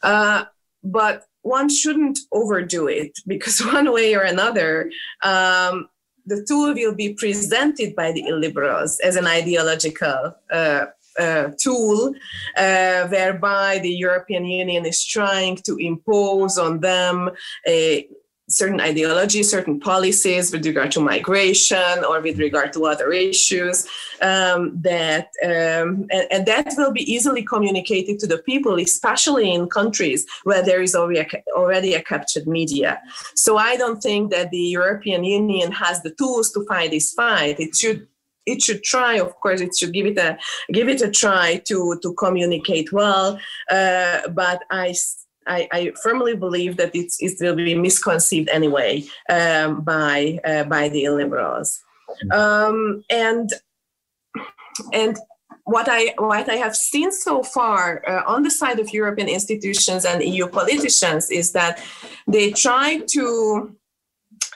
Uh, 0.02 0.44
but 0.82 1.24
one 1.42 1.68
shouldn't 1.68 2.18
overdo 2.32 2.88
it 2.88 3.18
because, 3.26 3.60
one 3.72 3.92
way 3.92 4.14
or 4.14 4.22
another, 4.22 4.90
um, 5.22 5.88
the 6.26 6.44
tool 6.46 6.74
will 6.74 6.94
be 6.94 7.14
presented 7.14 7.94
by 7.94 8.12
the 8.12 8.22
illiberals 8.24 8.98
as 9.02 9.16
an 9.16 9.26
ideological 9.26 10.36
uh, 10.50 10.86
uh, 11.18 11.50
tool 11.58 12.14
uh, 12.56 13.06
whereby 13.08 13.78
the 13.82 13.90
European 13.90 14.44
Union 14.44 14.86
is 14.86 15.04
trying 15.04 15.56
to 15.56 15.76
impose 15.76 16.56
on 16.56 16.80
them 16.80 17.30
a 17.66 18.08
certain 18.50 18.80
ideologies, 18.80 19.50
certain 19.50 19.80
policies 19.80 20.52
with 20.52 20.66
regard 20.66 20.90
to 20.92 21.00
migration 21.00 22.04
or 22.04 22.20
with 22.20 22.38
regard 22.38 22.72
to 22.72 22.86
other 22.86 23.12
issues 23.12 23.86
um, 24.20 24.78
that 24.82 25.28
um, 25.42 26.06
and, 26.10 26.26
and, 26.30 26.46
that 26.46 26.74
will 26.76 26.92
be 26.92 27.10
easily 27.10 27.42
communicated 27.42 28.18
to 28.18 28.26
the 28.26 28.38
people, 28.38 28.78
especially 28.78 29.52
in 29.52 29.68
countries 29.68 30.26
where 30.44 30.62
there 30.62 30.82
is 30.82 30.94
already 30.94 31.20
a, 31.20 31.52
already 31.56 31.94
a 31.94 32.02
captured 32.02 32.46
media. 32.46 33.00
So 33.34 33.56
I 33.56 33.76
don't 33.76 34.02
think 34.02 34.30
that 34.32 34.50
the 34.50 34.58
European 34.58 35.24
Union 35.24 35.72
has 35.72 36.02
the 36.02 36.10
tools 36.10 36.52
to 36.52 36.64
fight 36.66 36.90
this 36.90 37.12
fight. 37.12 37.60
It 37.60 37.74
should 37.76 38.06
it 38.46 38.62
should 38.62 38.82
try 38.82 39.14
of 39.18 39.34
course 39.40 39.60
it 39.60 39.76
should 39.76 39.92
give 39.92 40.06
it 40.06 40.18
a 40.18 40.38
give 40.72 40.88
it 40.88 41.02
a 41.02 41.10
try 41.10 41.60
to 41.66 41.98
to 42.02 42.14
communicate 42.14 42.90
well 42.90 43.38
uh, 43.70 44.28
but 44.30 44.62
i 44.70 44.94
I, 45.46 45.68
I, 45.72 45.92
firmly 46.02 46.36
believe 46.36 46.76
that 46.76 46.90
it 46.94 47.10
will 47.40 47.56
be 47.56 47.74
misconceived 47.74 48.48
anyway 48.50 49.04
um, 49.28 49.80
by 49.82 50.38
uh, 50.44 50.64
by 50.64 50.88
the 50.88 51.08
liberals, 51.08 51.82
um, 52.30 53.04
and 53.08 53.50
and 54.92 55.16
what 55.64 55.86
I 55.88 56.14
what 56.18 56.48
I 56.48 56.56
have 56.56 56.76
seen 56.76 57.12
so 57.12 57.42
far 57.42 58.02
uh, 58.06 58.22
on 58.26 58.42
the 58.42 58.50
side 58.50 58.78
of 58.80 58.92
European 58.92 59.28
institutions 59.28 60.04
and 60.04 60.22
EU 60.22 60.46
politicians 60.46 61.30
is 61.30 61.52
that 61.52 61.82
they 62.26 62.50
try 62.50 63.00
to 63.08 63.76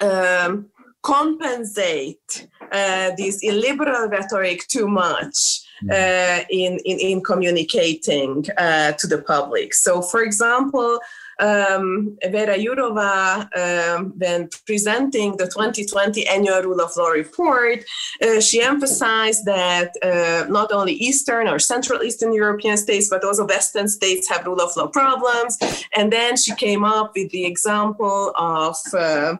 um, 0.00 0.66
compensate 1.02 2.48
uh, 2.72 3.12
this 3.16 3.42
illiberal 3.42 4.08
rhetoric 4.08 4.66
too 4.68 4.88
much 4.88 5.63
uh, 5.90 6.40
in, 6.50 6.78
in, 6.84 6.98
in 6.98 7.22
communicating 7.22 8.44
uh, 8.58 8.92
to 8.92 9.06
the 9.06 9.22
public. 9.22 9.74
So, 9.74 10.02
for 10.02 10.22
example, 10.22 11.00
um, 11.40 12.16
Vera 12.22 12.56
Jourova, 12.56 13.48
um, 13.56 14.12
when 14.16 14.48
presenting 14.66 15.36
the 15.36 15.46
2020 15.46 16.26
annual 16.28 16.62
rule 16.62 16.80
of 16.80 16.96
law 16.96 17.08
report, 17.08 17.84
uh, 18.22 18.40
she 18.40 18.62
emphasized 18.62 19.44
that 19.44 19.92
uh, 20.02 20.48
not 20.48 20.72
only 20.72 20.92
Eastern 20.92 21.48
or 21.48 21.58
Central 21.58 22.02
Eastern 22.02 22.32
European 22.32 22.76
states, 22.76 23.08
but 23.08 23.24
also 23.24 23.46
Western 23.46 23.88
states 23.88 24.28
have 24.28 24.46
rule 24.46 24.60
of 24.60 24.76
law 24.76 24.86
problems. 24.86 25.58
And 25.96 26.12
then 26.12 26.36
she 26.36 26.54
came 26.54 26.84
up 26.84 27.12
with 27.16 27.30
the 27.30 27.44
example 27.44 28.32
of 28.36 28.76
uh, 28.92 29.36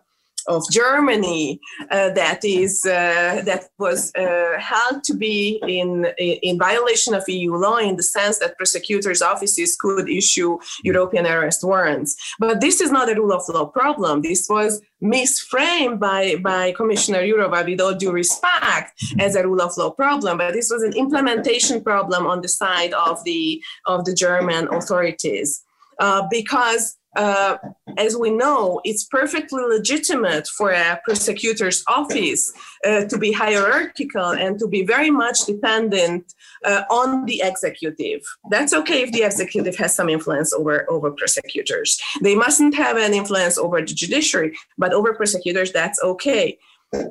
of 0.46 0.62
Germany 0.70 1.60
uh, 1.90 2.10
that 2.10 2.44
is 2.44 2.84
uh, 2.84 3.42
that 3.44 3.68
was 3.78 4.12
uh, 4.14 4.58
held 4.58 5.04
to 5.04 5.14
be 5.14 5.60
in 5.66 6.06
in 6.18 6.58
violation 6.58 7.14
of 7.14 7.28
EU 7.28 7.54
law 7.54 7.78
in 7.78 7.96
the 7.96 8.02
sense 8.02 8.38
that 8.38 8.56
prosecutors' 8.56 9.22
offices 9.22 9.76
could 9.76 10.08
issue 10.08 10.58
European 10.82 11.26
arrest 11.26 11.64
warrants. 11.64 12.16
But 12.38 12.60
this 12.60 12.80
is 12.80 12.90
not 12.90 13.10
a 13.10 13.14
rule 13.14 13.32
of 13.32 13.48
law 13.48 13.66
problem. 13.66 14.22
This 14.22 14.46
was 14.48 14.80
misframed 15.02 15.98
by 15.98 16.36
by 16.36 16.72
Commissioner 16.72 17.22
Jourova, 17.22 17.64
with 17.64 17.80
all 17.80 17.94
due 17.94 18.12
respect, 18.12 18.92
as 19.18 19.34
a 19.34 19.42
rule 19.42 19.62
of 19.62 19.76
law 19.76 19.90
problem. 19.90 20.38
But 20.38 20.54
this 20.54 20.70
was 20.70 20.82
an 20.82 20.94
implementation 20.94 21.82
problem 21.82 22.26
on 22.26 22.40
the 22.40 22.48
side 22.48 22.92
of 22.94 23.22
the 23.24 23.62
of 23.86 24.04
the 24.04 24.14
German 24.14 24.68
authorities 24.68 25.62
uh, 25.98 26.26
because 26.30 26.96
uh, 27.16 27.56
as 27.97 28.16
we 28.16 28.30
know, 28.30 28.80
it's 28.85 29.04
perfectly 29.04 29.62
legitimate 29.62 30.49
for 30.49 30.71
a 30.71 31.00
prosecutor's 31.04 31.85
office 31.87 32.52
uh, 32.85 33.04
to 33.04 33.18
be 33.18 33.33
hierarchical 33.33 34.30
and 34.30 34.59
to 34.59 34.66
be 34.66 34.85
very 34.85 35.11
much 35.11 35.44
dependent 35.47 36.35
uh, 36.64 36.83
on 36.90 37.25
the 37.26 37.40
executive. 37.44 38.23
That's 38.50 38.73
okay 38.75 39.02
if 39.02 39.12
the 39.12 39.23
executive 39.23 39.76
has 39.76 39.94
some 39.94 40.09
influence 40.09 40.52
over, 40.52 40.90
over 40.90 41.11
prosecutors. 41.12 42.00
They 42.23 42.35
mustn't 42.35 42.75
have 42.75 42.97
an 42.97 43.14
influence 43.14 43.59
over 43.59 43.80
the 43.80 43.94
judiciary, 43.94 44.56
but 44.78 44.92
over 44.92 45.14
prosecutors, 45.14 45.73
that's 45.73 46.02
okay. 46.02 46.59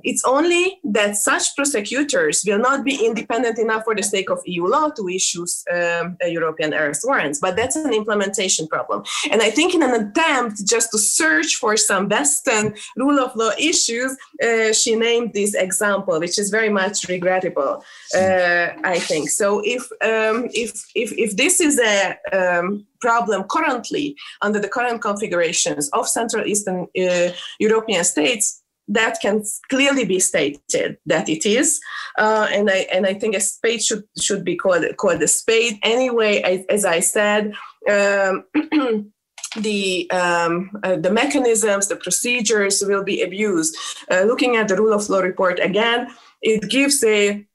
It's 0.04 0.24
only 0.26 0.80
that 0.84 1.16
such 1.16 1.56
prosecutors 1.56 2.44
will 2.46 2.60
not 2.60 2.84
be 2.84 3.06
independent 3.06 3.60
enough 3.60 3.84
for 3.84 3.96
the 3.96 4.04
sake 4.04 4.30
of 4.30 4.40
EU 4.46 4.66
law 4.68 4.90
to 4.90 5.08
issue 5.10 5.46
um, 5.74 6.18
European 6.26 6.74
arrest 6.74 7.04
warrants, 7.06 7.40
but 7.40 7.56
that's 7.56 7.76
an 7.76 7.94
implementation 7.94 8.68
problem. 8.68 9.04
And 9.32 9.42
I 9.42 9.50
think 9.50 9.74
in 9.74 9.84
an 9.84 9.94
attempt 9.94 10.66
just 10.66 10.92
to 10.92 10.98
search 10.98 11.56
for 11.56 11.76
some 11.78 12.08
Western 12.10 12.76
rule 12.96 13.20
of 13.20 13.36
law 13.36 13.52
issues, 13.58 14.16
uh, 14.44 14.74
she 14.74 14.96
named 14.96 15.34
this 15.34 15.54
example, 15.54 16.20
which 16.20 16.38
is 16.40 16.50
very 16.50 16.70
much 16.70 17.08
regrettable. 17.08 17.84
Uh, 18.16 18.68
I 18.84 19.00
think 19.00 19.30
so. 19.30 19.62
If 19.64 19.84
um, 20.02 20.50
if 20.54 20.72
if 20.96 21.12
if 21.18 21.36
this 21.36 21.60
is 21.60 21.80
a 21.80 22.18
um, 22.32 22.86
problem 23.00 23.44
currently 23.44 24.16
under 24.42 24.60
the 24.60 24.70
current 24.70 25.02
configurations 25.02 25.90
of 25.90 26.08
Central 26.08 26.46
Eastern 26.48 26.88
uh, 26.98 27.30
European 27.60 28.04
states, 28.04 28.63
that 28.88 29.20
can 29.22 29.44
clearly 29.70 30.06
be 30.06 30.20
stated 30.20 30.98
that 31.06 31.30
it 31.30 31.46
is, 31.46 31.80
uh, 32.18 32.48
and 32.52 32.70
I 32.70 32.88
and 32.92 33.06
I 33.06 33.14
think 33.14 33.36
a 33.36 33.40
spade 33.40 33.84
should 33.84 34.04
should 34.22 34.44
be 34.44 34.56
called 34.56 34.86
called 34.98 35.22
a 35.22 35.28
spade 35.28 35.80
anyway. 35.84 36.42
I, 36.44 36.66
as 36.70 36.86
I 36.86 37.00
said. 37.00 37.54
Um, 37.90 38.46
the 39.58 40.10
um, 40.12 40.72
uh, 40.84 40.96
the 40.96 41.12
mechanisms, 41.12 41.88
the 41.88 41.96
procedures 41.96 42.84
will 42.86 43.04
be 43.04 43.22
abused. 43.22 43.76
Uh, 44.10 44.24
looking 44.24 44.56
at 44.56 44.68
the 44.68 44.76
rule 44.76 44.94
of 44.94 45.10
law 45.10 45.20
report 45.20 45.60
again, 45.60 46.08
it 46.42 46.70
gives 46.70 47.04
a 47.04 47.46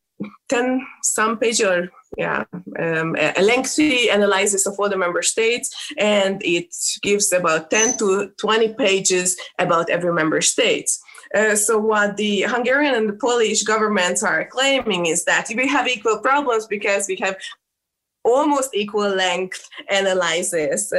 ten 0.48 0.86
some 1.02 1.38
page 1.38 1.60
or 1.60 1.88
yeah 2.16 2.44
um, 2.78 3.16
a 3.18 3.42
lengthy 3.42 4.08
analysis 4.08 4.66
of 4.66 4.78
all 4.78 4.88
the 4.88 4.96
member 4.96 5.22
states, 5.22 5.92
and 5.98 6.42
it 6.44 6.74
gives 7.02 7.32
about 7.32 7.70
ten 7.70 7.96
to 7.98 8.30
twenty 8.38 8.74
pages 8.74 9.36
about 9.58 9.90
every 9.90 10.12
member 10.12 10.40
states. 10.40 11.00
Uh, 11.34 11.54
so 11.54 11.78
what 11.78 12.16
the 12.16 12.42
Hungarian 12.42 12.94
and 12.94 13.08
the 13.08 13.14
Polish 13.14 13.62
governments 13.62 14.22
are 14.22 14.46
claiming 14.46 15.06
is 15.06 15.24
that 15.24 15.48
we 15.54 15.68
have 15.68 15.86
equal 15.88 16.18
problems 16.18 16.66
because 16.66 17.06
we 17.08 17.16
have 17.16 17.36
almost 18.24 18.74
equal 18.74 19.08
length 19.08 19.68
analysis 19.88 20.92
uh, 20.92 20.98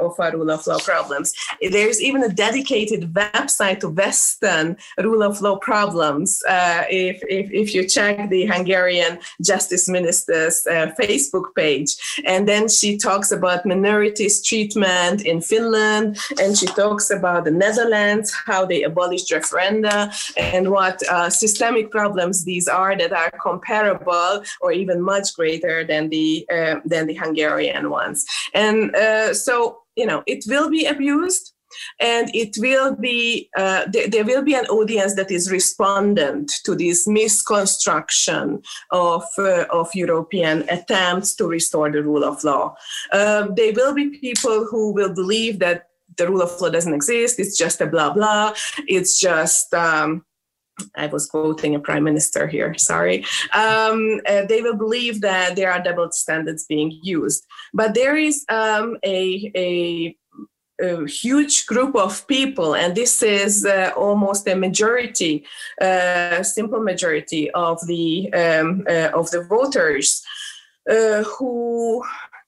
uh, 0.00 0.06
of 0.06 0.18
our 0.18 0.32
rule 0.32 0.50
of 0.50 0.66
law 0.66 0.78
problems. 0.78 1.32
There's 1.60 2.00
even 2.02 2.22
a 2.22 2.28
dedicated 2.28 3.12
website 3.12 3.80
to 3.80 3.88
Western 3.88 4.76
rule 4.98 5.22
of 5.22 5.40
law 5.40 5.56
problems. 5.56 6.42
Uh, 6.48 6.84
if, 6.90 7.22
if, 7.28 7.50
if, 7.50 7.74
you 7.74 7.86
check 7.88 8.30
the 8.30 8.46
Hungarian 8.46 9.18
Justice 9.42 9.88
Minister's 9.88 10.66
uh, 10.66 10.92
Facebook 10.98 11.54
page, 11.56 11.96
and 12.24 12.48
then 12.48 12.68
she 12.68 12.96
talks 12.96 13.32
about 13.32 13.66
minorities 13.66 14.42
treatment 14.42 15.22
in 15.22 15.40
Finland, 15.40 16.18
and 16.40 16.56
she 16.56 16.66
talks 16.66 17.10
about 17.10 17.44
the 17.44 17.50
Netherlands, 17.50 18.32
how 18.46 18.64
they 18.64 18.82
abolished 18.82 19.30
referenda, 19.30 19.96
and 20.36 20.70
what 20.70 21.02
uh, 21.08 21.28
systemic 21.28 21.90
problems 21.90 22.44
these 22.44 22.68
are 22.68 22.96
that 22.96 23.12
are 23.12 23.30
comparable 23.42 24.42
or 24.60 24.72
even 24.72 25.02
much 25.02 25.34
greater 25.34 25.84
than 25.84 26.08
the 26.08 26.43
uh, 26.52 26.80
than 26.84 27.06
the 27.06 27.14
Hungarian 27.14 27.90
ones. 27.90 28.24
And 28.54 28.94
uh, 28.94 29.34
so, 29.34 29.78
you 29.96 30.06
know, 30.06 30.22
it 30.26 30.44
will 30.48 30.70
be 30.70 30.86
abused 30.86 31.54
and 32.00 32.30
it 32.34 32.56
will 32.58 32.94
be 32.94 33.48
uh, 33.56 33.86
there, 33.90 34.08
there, 34.08 34.24
will 34.24 34.42
be 34.42 34.54
an 34.54 34.66
audience 34.66 35.14
that 35.14 35.30
is 35.30 35.50
respondent 35.50 36.52
to 36.64 36.74
this 36.74 37.06
misconstruction 37.06 38.62
of 38.90 39.24
uh, 39.38 39.64
of 39.70 39.94
European 39.94 40.68
attempts 40.68 41.34
to 41.34 41.46
restore 41.46 41.90
the 41.90 42.02
rule 42.02 42.24
of 42.24 42.42
law. 42.44 42.74
Uh, 43.12 43.48
there 43.56 43.72
will 43.72 43.94
be 43.94 44.18
people 44.18 44.66
who 44.70 44.92
will 44.92 45.12
believe 45.12 45.58
that 45.58 45.88
the 46.16 46.28
rule 46.28 46.42
of 46.42 46.60
law 46.60 46.68
doesn't 46.68 46.94
exist. 46.94 47.38
It's 47.38 47.56
just 47.56 47.80
a 47.80 47.86
blah 47.86 48.12
blah. 48.12 48.54
It's 48.86 49.18
just 49.18 49.72
um, 49.74 50.24
I 50.96 51.06
was 51.06 51.26
quoting 51.26 51.74
a 51.74 51.80
prime 51.80 52.04
minister 52.04 52.46
here, 52.46 52.74
sorry. 52.76 53.24
Um, 53.52 54.20
uh, 54.28 54.44
they 54.46 54.60
will 54.62 54.76
believe 54.76 55.20
that 55.20 55.56
there 55.56 55.72
are 55.72 55.82
double 55.82 56.10
standards 56.10 56.66
being 56.66 56.98
used. 57.02 57.44
But 57.72 57.94
there 57.94 58.16
is 58.16 58.44
um, 58.48 58.96
a, 59.04 59.52
a, 59.54 60.16
a, 60.82 61.06
huge 61.06 61.66
group 61.66 61.94
of 61.94 62.26
people, 62.26 62.74
and 62.74 62.94
this 62.94 63.22
is 63.22 63.64
uh, 63.64 63.92
almost 63.96 64.48
a 64.48 64.56
majority, 64.56 65.46
uh, 65.80 66.42
simple 66.42 66.80
majority 66.80 67.50
of 67.52 67.78
the, 67.86 68.32
um, 68.32 68.84
uh, 68.88 69.10
of 69.14 69.30
the 69.30 69.44
voters 69.44 70.24
uh, 70.90 71.22
who 71.22 72.02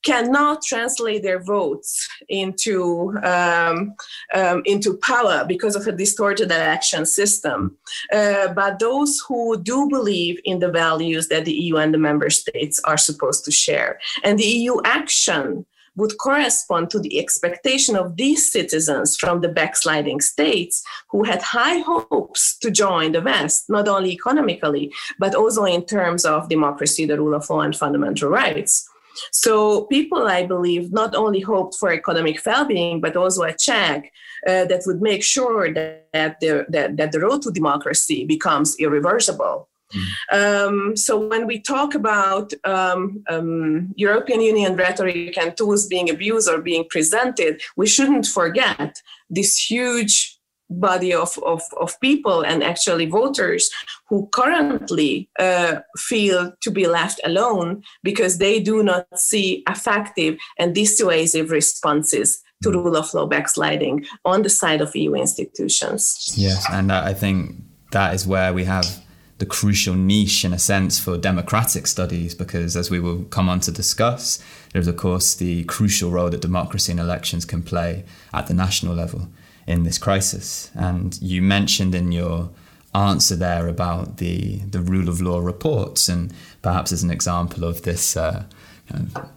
cannot 0.07 0.63
translate 0.63 1.23
their 1.23 1.43
votes 1.43 2.09
into 2.29 3.13
um, 3.25 3.95
um, 4.35 4.63
into 4.65 4.97
power 4.99 5.45
because 5.47 5.75
of 5.75 5.87
a 5.87 5.93
distorted 5.93 6.51
election 6.51 7.05
system. 7.05 7.77
Uh, 8.13 8.49
but 8.55 8.79
those 8.79 9.21
who 9.27 9.61
do 9.61 9.89
believe 9.89 10.39
in 10.45 10.61
the 10.61 10.71
values 10.71 11.27
that 11.29 11.45
the 11.45 11.53
EU 11.53 11.77
and 11.77 11.93
the 11.93 11.99
member 11.99 12.31
states 12.31 12.81
are 12.85 12.99
supposed 13.09 13.45
to 13.45 13.51
share, 13.51 13.99
and 14.23 14.39
the 14.39 14.47
EU 14.47 14.77
action 14.85 15.67
would 15.97 16.19
correspond 16.19 16.91
to 16.91 17.01
the 17.01 17.19
expectation 17.19 17.97
of 17.97 18.17
these 18.17 18.53
citizens 18.53 19.17
from 19.17 19.41
the 19.41 19.49
backsliding 19.49 20.21
states 20.21 20.85
who 21.09 21.25
had 21.25 21.41
high 21.43 21.79
hopes 21.79 22.59
to 22.59 22.71
join 22.71 23.13
the 23.13 23.23
West, 23.23 23.65
not 23.69 23.89
only 23.89 24.11
economically, 24.13 24.93
but 25.19 25.35
also 25.35 25.65
in 25.65 25.83
terms 25.85 26.25
of 26.25 26.51
democracy, 26.51 27.07
the 27.07 27.19
rule 27.19 27.35
of 27.35 27.49
law, 27.49 27.61
and 27.61 27.75
fundamental 27.75 28.29
rights. 28.29 28.89
So 29.33 29.85
people, 29.87 30.27
I 30.27 30.47
believe, 30.47 30.93
not 30.93 31.15
only 31.15 31.41
hoped 31.41 31.77
for 31.77 31.93
economic 31.93 32.41
well-being, 32.45 33.01
but 33.01 33.17
also 33.17 33.43
a 33.43 33.53
check 33.53 34.13
uh, 34.47 34.65
that 34.67 34.83
would 34.87 35.03
make 35.03 35.23
sure 35.23 35.73
that, 35.73 36.41
the, 36.41 36.67
that, 36.69 36.97
that 36.97 37.13
the 37.13 37.21
road 37.21 37.43
to 37.43 37.51
democracy 37.51 38.25
becomes 38.25 38.77
irreversible. 38.79 39.69
Mm. 39.95 40.67
Um, 40.67 40.97
so 40.97 41.29
when 41.29 41.47
we 41.47 41.61
talk 41.61 41.95
about 41.95 42.53
um, 42.65 43.23
um, 43.29 43.93
European 43.97 44.41
Union 44.41 44.77
rhetoric 44.77 45.39
and 45.39 45.57
tools 45.57 45.87
being 45.87 46.11
abused 46.11 46.49
or 46.49 46.61
being 46.61 46.87
presented, 46.91 47.61
we 47.77 47.87
shouldn't 47.87 48.27
forget 48.27 49.01
this 49.31 49.71
huge 49.71 50.36
body 50.71 51.13
of, 51.15 51.39
of, 51.45 51.63
of 51.81 51.99
people 52.01 52.43
and 52.43 52.63
actually 52.63 53.07
voters 53.07 53.71
who 54.09 54.29
currently 54.33 55.29
uh, 55.39 55.77
feel 55.97 56.53
to 56.61 56.71
be 56.71 56.87
left 56.87 57.21
alone 57.25 57.83
because 58.03 58.39
they 58.39 58.61
do 58.61 58.83
not 58.83 59.07
see 59.19 59.63
effective 59.69 60.37
and 60.59 60.75
dissuasive 60.75 61.51
responses 61.51 62.43
to 62.63 62.71
mm. 62.71 62.75
rule 62.75 62.97
of 62.97 63.13
law 63.15 63.27
backsliding 63.27 64.05
on 64.25 64.43
the 64.43 64.49
side 64.49 64.81
of 64.81 64.95
EU 64.97 65.15
institutions. 65.15 66.35
Yes, 66.37 66.67
and 66.71 66.91
I 66.91 67.15
think 67.15 67.57
that 67.93 68.15
is 68.15 68.27
where 68.27 68.53
we 68.53 68.65
have 68.65 69.03
the 69.39 69.47
crucial 69.47 69.95
niche 69.95 70.45
in 70.45 70.53
a 70.53 70.59
sense 70.59 70.99
for 70.99 71.19
democratic 71.19 71.87
studies 71.87 72.35
because 72.35 72.75
as 72.77 72.91
we 72.91 72.99
will 72.99 73.25
come 73.25 73.51
on 73.51 73.61
to 73.61 73.71
discuss 73.71 74.43
there's 74.73 74.89
of 74.89 74.97
course 74.97 75.35
the 75.35 75.63
crucial 75.65 76.11
role 76.11 76.31
that 76.31 76.41
democracy 76.41 76.91
and 76.91 76.99
elections 76.99 77.45
can 77.45 77.63
play 77.63 78.03
at 78.33 78.47
the 78.47 78.55
national 78.55 78.95
level 78.95 79.29
in 79.67 79.83
this 79.83 79.99
crisis. 79.99 80.71
And 80.75 81.21
you 81.21 81.43
mentioned 81.43 81.95
in 81.95 82.13
your 82.13 82.51
answer 82.95 83.37
there 83.37 83.69
about 83.69 84.17
the 84.17 84.59
the 84.61 84.81
rule 84.81 85.09
of 85.09 85.21
law 85.21 85.41
reports, 85.41 86.09
and 86.09 86.33
perhaps 86.63 86.93
as 86.93 87.03
an 87.03 87.11
example 87.11 87.65
of 87.65 87.83
this. 87.83 88.17
Uh, 88.17 88.45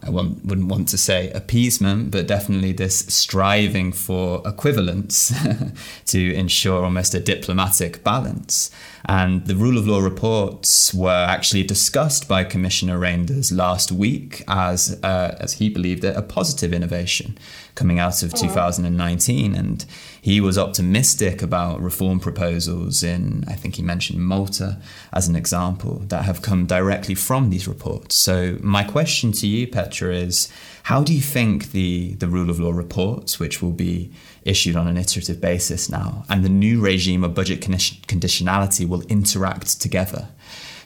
I 0.04 0.10
wouldn't 0.10 0.66
want 0.66 0.88
to 0.90 0.98
say 0.98 1.28
appeasement, 1.32 2.12
but 2.12 2.28
definitely 2.28 2.70
this 2.70 3.00
striving 3.06 3.90
for 3.90 4.42
equivalence 4.46 5.32
to 6.06 6.34
ensure 6.34 6.84
almost 6.84 7.14
a 7.14 7.20
diplomatic 7.20 8.04
balance. 8.04 8.70
And 9.06 9.46
the 9.46 9.56
rule 9.56 9.76
of 9.76 9.88
law 9.88 9.98
reports 9.98 10.94
were 10.94 11.26
actually 11.28 11.64
discussed 11.64 12.28
by 12.28 12.44
Commissioner 12.44 12.96
Reynders 12.96 13.50
last 13.50 13.90
week 13.90 14.44
as, 14.46 15.00
uh, 15.02 15.36
as 15.40 15.54
he 15.54 15.68
believed 15.68 16.04
it, 16.04 16.16
a 16.16 16.22
positive 16.22 16.72
innovation 16.72 17.36
coming 17.80 17.98
out 17.98 18.22
of 18.22 18.34
2019. 18.34 19.54
And 19.54 19.86
he 20.20 20.38
was 20.38 20.58
optimistic 20.58 21.40
about 21.40 21.80
reform 21.80 22.20
proposals 22.20 23.02
in, 23.02 23.42
I 23.48 23.54
think 23.54 23.76
he 23.76 23.82
mentioned 23.82 24.20
Malta 24.20 24.78
as 25.14 25.28
an 25.28 25.34
example, 25.34 26.02
that 26.08 26.26
have 26.26 26.42
come 26.42 26.66
directly 26.66 27.14
from 27.14 27.48
these 27.48 27.66
reports. 27.66 28.16
So, 28.16 28.58
my 28.60 28.84
question 28.84 29.32
to 29.32 29.46
you, 29.46 29.66
Petra, 29.66 30.14
is 30.14 30.52
how 30.84 31.02
do 31.02 31.14
you 31.14 31.22
think 31.22 31.72
the, 31.72 32.14
the 32.14 32.28
rule 32.28 32.50
of 32.50 32.60
law 32.60 32.72
reports, 32.72 33.40
which 33.40 33.62
will 33.62 33.72
be 33.72 34.12
issued 34.44 34.76
on 34.76 34.86
an 34.86 34.98
iterative 34.98 35.40
basis 35.40 35.88
now, 35.88 36.24
and 36.28 36.44
the 36.44 36.50
new 36.50 36.82
regime 36.82 37.24
of 37.24 37.34
budget 37.34 37.62
conditionality 37.62 38.86
will 38.86 39.02
interact 39.02 39.80
together? 39.80 40.28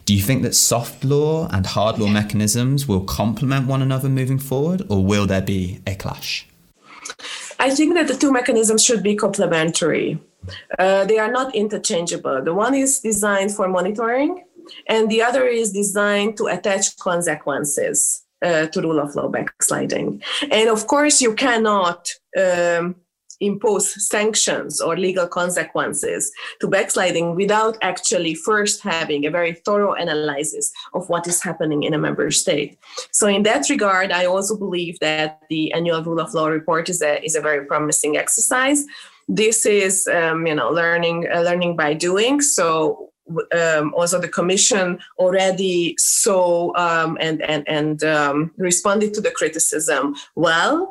Do 0.05 0.15
you 0.15 0.23
think 0.23 0.43
that 0.43 0.55
soft 0.55 1.03
law 1.03 1.49
and 1.51 1.67
hard 1.67 1.99
law 1.99 2.09
mechanisms 2.09 2.87
will 2.87 3.01
complement 3.01 3.67
one 3.67 3.83
another 3.83 4.09
moving 4.09 4.39
forward, 4.39 4.83
or 4.89 5.05
will 5.05 5.27
there 5.27 5.43
be 5.43 5.81
a 5.87 5.97
clash? 5.97 6.47
I 7.59 7.71
think 7.71 7.95
that 7.95 8.09
the 8.09 8.17
two 8.17 8.33
mechanisms 8.33 8.85
should 8.85 9.03
be 9.03 9.15
complementary. 9.15 10.19
Uh, 10.79 11.05
they 11.05 11.19
are 11.19 11.31
not 11.31 11.55
interchangeable. 11.55 12.43
The 12.43 12.55
one 12.55 12.75
is 12.75 13.01
designed 13.01 13.55
for 13.55 13.69
monitoring, 13.69 14.45
and 14.89 15.11
the 15.11 15.23
other 15.23 15.47
is 15.47 15.73
designed 15.73 16.37
to 16.39 16.47
attach 16.47 16.97
consequences 16.99 18.25
uh, 18.45 18.67
to 18.67 18.81
rule 18.83 19.01
of 19.01 19.15
law 19.15 19.29
backsliding. 19.29 20.23
And 20.51 20.69
of 20.69 20.87
course, 20.87 21.21
you 21.21 21.35
cannot 21.35 22.11
um, 22.39 22.97
impose 23.45 23.87
sanctions 24.09 24.81
or 24.81 24.97
legal 24.97 25.27
consequences 25.27 26.33
to 26.61 26.69
backsliding 26.69 27.35
without 27.35 27.77
actually 27.83 28.35
first 28.35 28.83
having 28.83 29.27
a 29.27 29.31
very 29.31 29.53
thorough 29.53 29.95
analysis 29.95 30.73
of 30.93 31.09
what 31.09 31.27
is 31.27 31.43
happening 31.43 31.83
in 31.83 31.95
a 31.95 31.99
member 31.99 32.31
state. 32.31 32.79
So 33.11 33.27
in 33.27 33.43
that 33.45 33.69
regard, 33.69 34.13
I 34.13 34.27
also 34.27 34.57
believe 34.57 34.99
that 35.01 35.41
the 35.49 35.73
annual 35.73 36.03
rule 36.03 36.21
of 36.21 36.35
law 36.35 36.47
report 36.47 36.89
is 36.89 37.03
a, 37.03 37.23
is 37.25 37.35
a 37.37 37.41
very 37.41 37.67
promising 37.67 38.17
exercise. 38.17 38.85
This 39.29 39.65
is, 39.65 40.07
um, 40.09 40.47
you 40.47 40.55
know, 40.55 40.71
learning 40.71 41.27
uh, 41.35 41.41
learning 41.41 41.77
by 41.77 41.95
doing. 41.95 42.43
So 42.43 43.11
um, 43.57 43.95
also 43.95 44.21
the 44.21 44.29
commission 44.29 44.99
already 45.19 45.95
saw 45.99 46.73
um, 46.77 47.17
and 47.21 47.41
and 47.43 47.67
and 47.67 48.05
um, 48.05 48.53
responded 48.57 49.15
to 49.15 49.21
the 49.21 49.31
criticism 49.31 50.15
well. 50.35 50.91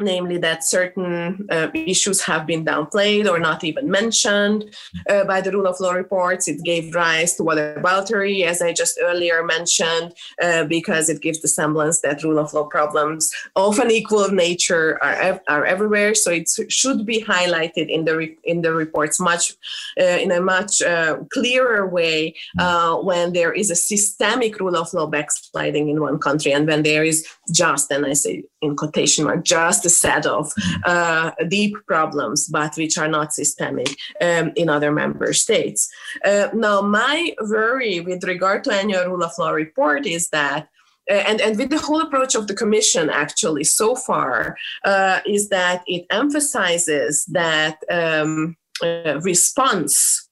Namely 0.00 0.38
that 0.38 0.62
certain 0.62 1.46
uh, 1.50 1.68
issues 1.74 2.20
have 2.22 2.46
been 2.46 2.64
downplayed 2.64 3.28
or 3.28 3.38
not 3.38 3.64
even 3.64 3.90
mentioned 3.90 4.74
uh, 5.08 5.24
by 5.24 5.40
the 5.40 5.50
rule 5.50 5.66
of 5.66 5.80
law 5.80 5.92
reports. 5.92 6.48
It 6.48 6.62
gave 6.64 6.94
rise 6.94 7.34
to 7.36 7.42
whataboutery, 7.42 8.42
as 8.42 8.60
I 8.60 8.72
just 8.72 8.98
earlier 9.02 9.42
mentioned, 9.42 10.14
uh, 10.42 10.64
because 10.64 11.08
it 11.08 11.22
gives 11.22 11.40
the 11.40 11.48
semblance 11.48 12.00
that 12.00 12.22
rule 12.22 12.38
of 12.38 12.52
law 12.52 12.64
problems 12.64 13.30
of 13.54 13.78
an 13.78 13.90
equal 13.90 14.28
nature 14.28 15.02
are, 15.02 15.40
are 15.48 15.64
everywhere. 15.64 16.14
So 16.14 16.30
it 16.30 16.50
should 16.68 17.06
be 17.06 17.22
highlighted 17.22 17.88
in 17.88 18.04
the 18.04 18.16
re- 18.16 18.38
in 18.44 18.62
the 18.62 18.72
reports 18.74 19.18
much 19.18 19.54
uh, 20.00 20.04
in 20.04 20.30
a 20.30 20.40
much 20.40 20.82
uh, 20.82 21.18
clearer 21.32 21.86
way 21.86 22.34
uh, 22.58 22.96
when 22.96 23.32
there 23.32 23.52
is 23.52 23.70
a 23.70 23.76
systemic 23.76 24.60
rule 24.60 24.76
of 24.76 24.92
law 24.92 25.06
backsliding 25.06 25.88
in 25.88 26.00
one 26.00 26.18
country 26.18 26.52
and 26.52 26.66
when 26.66 26.82
there 26.82 27.04
is 27.04 27.26
just, 27.50 27.90
and 27.90 28.04
I 28.04 28.12
say 28.12 28.44
in 28.60 28.76
quotation 28.76 29.24
mark, 29.24 29.44
just 29.44 29.85
a 29.86 29.90
set 29.90 30.26
of 30.26 30.52
uh, 30.84 31.30
deep 31.48 31.74
problems, 31.86 32.48
but 32.48 32.76
which 32.76 32.98
are 32.98 33.08
not 33.08 33.32
systemic 33.32 33.96
um, 34.20 34.52
in 34.56 34.68
other 34.68 34.92
member 34.92 35.32
states. 35.32 35.88
Uh, 36.24 36.48
now, 36.52 36.82
my 36.82 37.34
worry 37.40 38.00
with 38.00 38.24
regard 38.24 38.64
to 38.64 38.72
annual 38.72 39.04
rule 39.06 39.24
of 39.24 39.32
law 39.38 39.50
report 39.50 40.06
is 40.06 40.28
that 40.30 40.68
and, 41.08 41.40
and 41.40 41.56
with 41.56 41.70
the 41.70 41.78
whole 41.78 42.00
approach 42.00 42.34
of 42.34 42.48
the 42.48 42.54
commission 42.54 43.08
actually 43.10 43.62
so 43.62 43.94
far 43.94 44.56
uh, 44.84 45.20
is 45.24 45.48
that 45.50 45.84
it 45.86 46.04
emphasizes 46.10 47.24
that 47.26 47.78
um, 47.88 48.56
uh, 48.82 49.20
response 49.22 50.28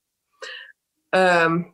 um, 1.13 1.74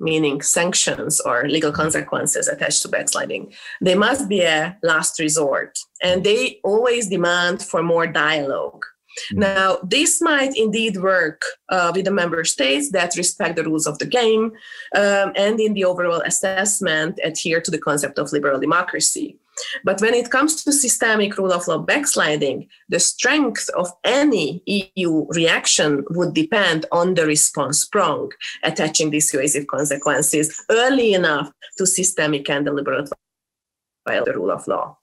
meaning 0.00 0.40
sanctions 0.40 1.20
or 1.20 1.48
legal 1.48 1.72
consequences 1.72 2.48
attached 2.48 2.82
to 2.82 2.88
backsliding 2.88 3.52
they 3.80 3.94
must 3.94 4.28
be 4.28 4.40
a 4.40 4.76
last 4.82 5.18
resort 5.18 5.78
and 6.02 6.24
they 6.24 6.58
always 6.64 7.08
demand 7.08 7.62
for 7.62 7.82
more 7.82 8.06
dialogue 8.06 8.84
Mm-hmm. 9.10 9.40
Now, 9.40 9.78
this 9.82 10.20
might 10.20 10.56
indeed 10.56 10.96
work 10.96 11.42
uh, 11.68 11.92
with 11.94 12.04
the 12.04 12.10
member 12.10 12.44
states 12.44 12.90
that 12.92 13.16
respect 13.16 13.56
the 13.56 13.64
rules 13.64 13.86
of 13.86 13.98
the 13.98 14.06
game 14.06 14.52
um, 14.94 15.32
and 15.36 15.58
in 15.58 15.74
the 15.74 15.84
overall 15.84 16.22
assessment 16.24 17.18
adhere 17.24 17.60
to 17.60 17.70
the 17.70 17.78
concept 17.78 18.18
of 18.18 18.32
liberal 18.32 18.60
democracy. 18.60 19.36
But 19.84 20.00
when 20.00 20.14
it 20.14 20.30
comes 20.30 20.62
to 20.64 20.72
systemic 20.72 21.36
rule 21.38 21.52
of 21.52 21.66
law 21.68 21.78
backsliding, 21.78 22.68
the 22.88 23.00
strength 23.00 23.68
of 23.76 23.90
any 24.04 24.62
EU 24.66 25.26
reaction 25.30 26.04
would 26.10 26.34
depend 26.34 26.86
on 26.92 27.14
the 27.14 27.26
response 27.26 27.84
prong, 27.84 28.30
attaching 28.62 29.10
dissuasive 29.10 29.66
consequences 29.66 30.62
early 30.70 31.14
enough 31.14 31.52
to 31.78 31.86
systemic 31.86 32.48
and 32.50 32.66
deliberate 32.66 33.08
violation 34.06 34.20
of 34.20 34.24
the 34.26 34.38
rule 34.38 34.50
of 34.50 34.66
law 34.66 34.96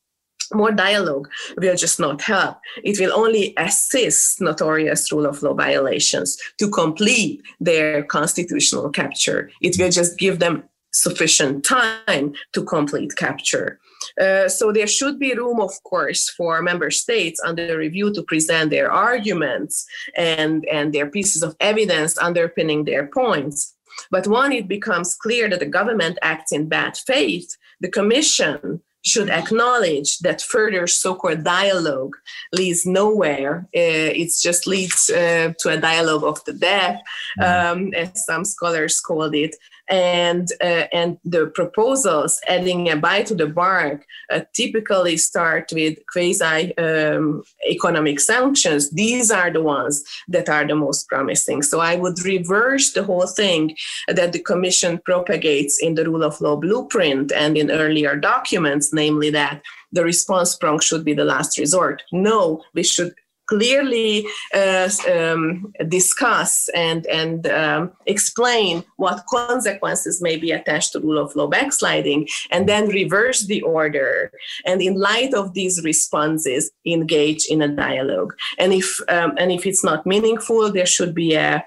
more 0.54 0.72
dialogue 0.72 1.30
will 1.58 1.76
just 1.76 2.00
not 2.00 2.22
help. 2.22 2.58
It 2.84 3.00
will 3.00 3.14
only 3.14 3.54
assist 3.58 4.42
notorious 4.42 5.12
rule 5.12 5.26
of 5.26 5.42
law 5.44 5.54
violations 5.54 6.38
to 6.60 6.70
complete 6.70 7.42
their 7.60 8.04
constitutional 8.04 8.90
capture. 8.90 9.52
It 9.62 9.76
will 9.78 9.92
just 9.92 10.18
give 10.18 10.40
them 10.40 10.64
sufficient 10.92 11.66
time 11.66 12.34
to 12.54 12.64
complete 12.64 13.16
capture. 13.16 13.80
Uh, 14.20 14.48
so 14.48 14.72
there 14.72 14.88
should 14.88 15.20
be 15.20 15.34
room, 15.34 15.60
of 15.60 15.72
course, 15.84 16.30
for 16.30 16.62
member 16.62 16.92
states 16.92 17.40
under 17.44 17.78
review 17.78 18.14
to 18.14 18.24
present 18.24 18.70
their 18.70 18.92
arguments 18.92 19.86
and, 20.16 20.66
and 20.66 20.94
their 20.94 21.10
pieces 21.10 21.44
of 21.44 21.56
evidence 21.60 22.18
underpinning 22.18 22.86
their 22.86 23.08
points. 23.08 23.76
But 24.12 24.28
when 24.28 24.52
it 24.52 24.68
becomes 24.68 25.16
clear 25.16 25.50
that 25.50 25.60
the 25.60 25.66
government 25.66 26.20
acts 26.22 26.52
in 26.52 26.68
bad 26.70 26.98
faith, 26.98 27.56
the 27.82 27.90
Commission 27.90 28.82
should 29.06 29.30
acknowledge 29.30 30.20
that 30.20 30.42
further 30.42 30.86
so-called 30.86 31.44
dialogue 31.44 32.16
leads 32.52 32.86
nowhere. 32.86 33.68
Uh, 33.76 34.12
it 34.22 34.30
just 34.42 34.68
leads 34.68 35.10
uh, 35.10 35.54
to 35.60 35.70
a 35.70 35.78
dialogue 35.78 36.24
of 36.24 36.44
the 36.46 36.54
deaf, 36.54 37.02
mm-hmm. 37.40 37.80
um, 37.80 37.94
as 37.94 38.26
some 38.26 38.44
scholars 38.44 39.00
called 39.00 39.36
it 39.36 39.56
and 39.90 40.52
uh, 40.62 40.86
and 40.92 41.18
the 41.24 41.48
proposals 41.48 42.42
adding 42.48 42.90
a 42.90 42.96
bite 42.96 43.26
to 43.28 43.36
the 43.36 43.48
bark 43.48 44.06
uh, 44.32 44.42
typically 44.54 45.18
start 45.18 45.72
with 45.74 45.98
quasi 46.12 46.78
um, 46.78 47.44
economic 47.70 48.20
sanctions. 48.20 48.90
These 48.92 49.32
are 49.32 49.52
the 49.52 49.62
ones 49.62 50.04
that 50.28 50.50
are 50.50 50.68
the 50.68 50.76
most 50.76 51.08
promising. 51.08 51.62
So 51.62 51.80
i 51.80 51.96
would 51.96 52.20
reverse 52.26 52.92
the 52.94 53.04
whole 53.04 53.28
thing 53.28 53.76
that 54.08 54.34
the 54.34 54.40
commission 54.40 55.00
propagates 55.06 55.82
in 55.82 55.96
the 55.96 56.06
rule 56.06 56.24
of 56.24 56.42
law 56.42 56.56
blueprint 56.56 57.32
and 57.32 57.58
in 57.58 57.72
earlier 57.72 58.16
documents 58.16 58.94
namely 58.94 59.30
that 59.32 59.62
the 59.92 60.04
response 60.04 60.56
prong 60.56 60.80
should 60.80 61.06
be 61.06 61.14
the 61.14 61.26
last 61.26 61.58
resort. 61.58 62.04
No 62.12 62.64
we 62.74 62.84
should 62.84 63.14
clearly 63.48 64.28
uh, 64.54 64.90
um, 65.12 65.74
discuss 65.88 66.70
and 66.76 67.06
and 67.08 67.48
um, 67.48 67.92
explain 68.06 68.84
what 68.98 69.26
consequences 69.30 70.22
may 70.22 70.38
be 70.38 70.52
attached 70.52 70.92
to 70.94 71.00
rule 71.00 71.18
of 71.18 71.36
law 71.36 71.48
backsliding, 71.48 72.28
and 72.52 72.68
then 72.68 72.90
reverse 72.90 73.46
the 73.48 73.62
order. 73.62 74.32
And 74.66 74.82
in 74.82 74.96
light 74.96 75.34
of 75.34 75.54
these 75.54 75.84
responses, 75.84 76.72
engage 76.86 77.46
in 77.50 77.62
a 77.62 77.68
dialogue. 77.68 78.34
And 78.58 78.74
if 78.74 79.00
um, 79.10 79.34
and 79.38 79.52
if 79.52 79.66
it's 79.66 79.84
not 79.84 80.06
meaningful, 80.06 80.72
there 80.72 80.86
should 80.86 81.14
be 81.16 81.36
a 81.36 81.64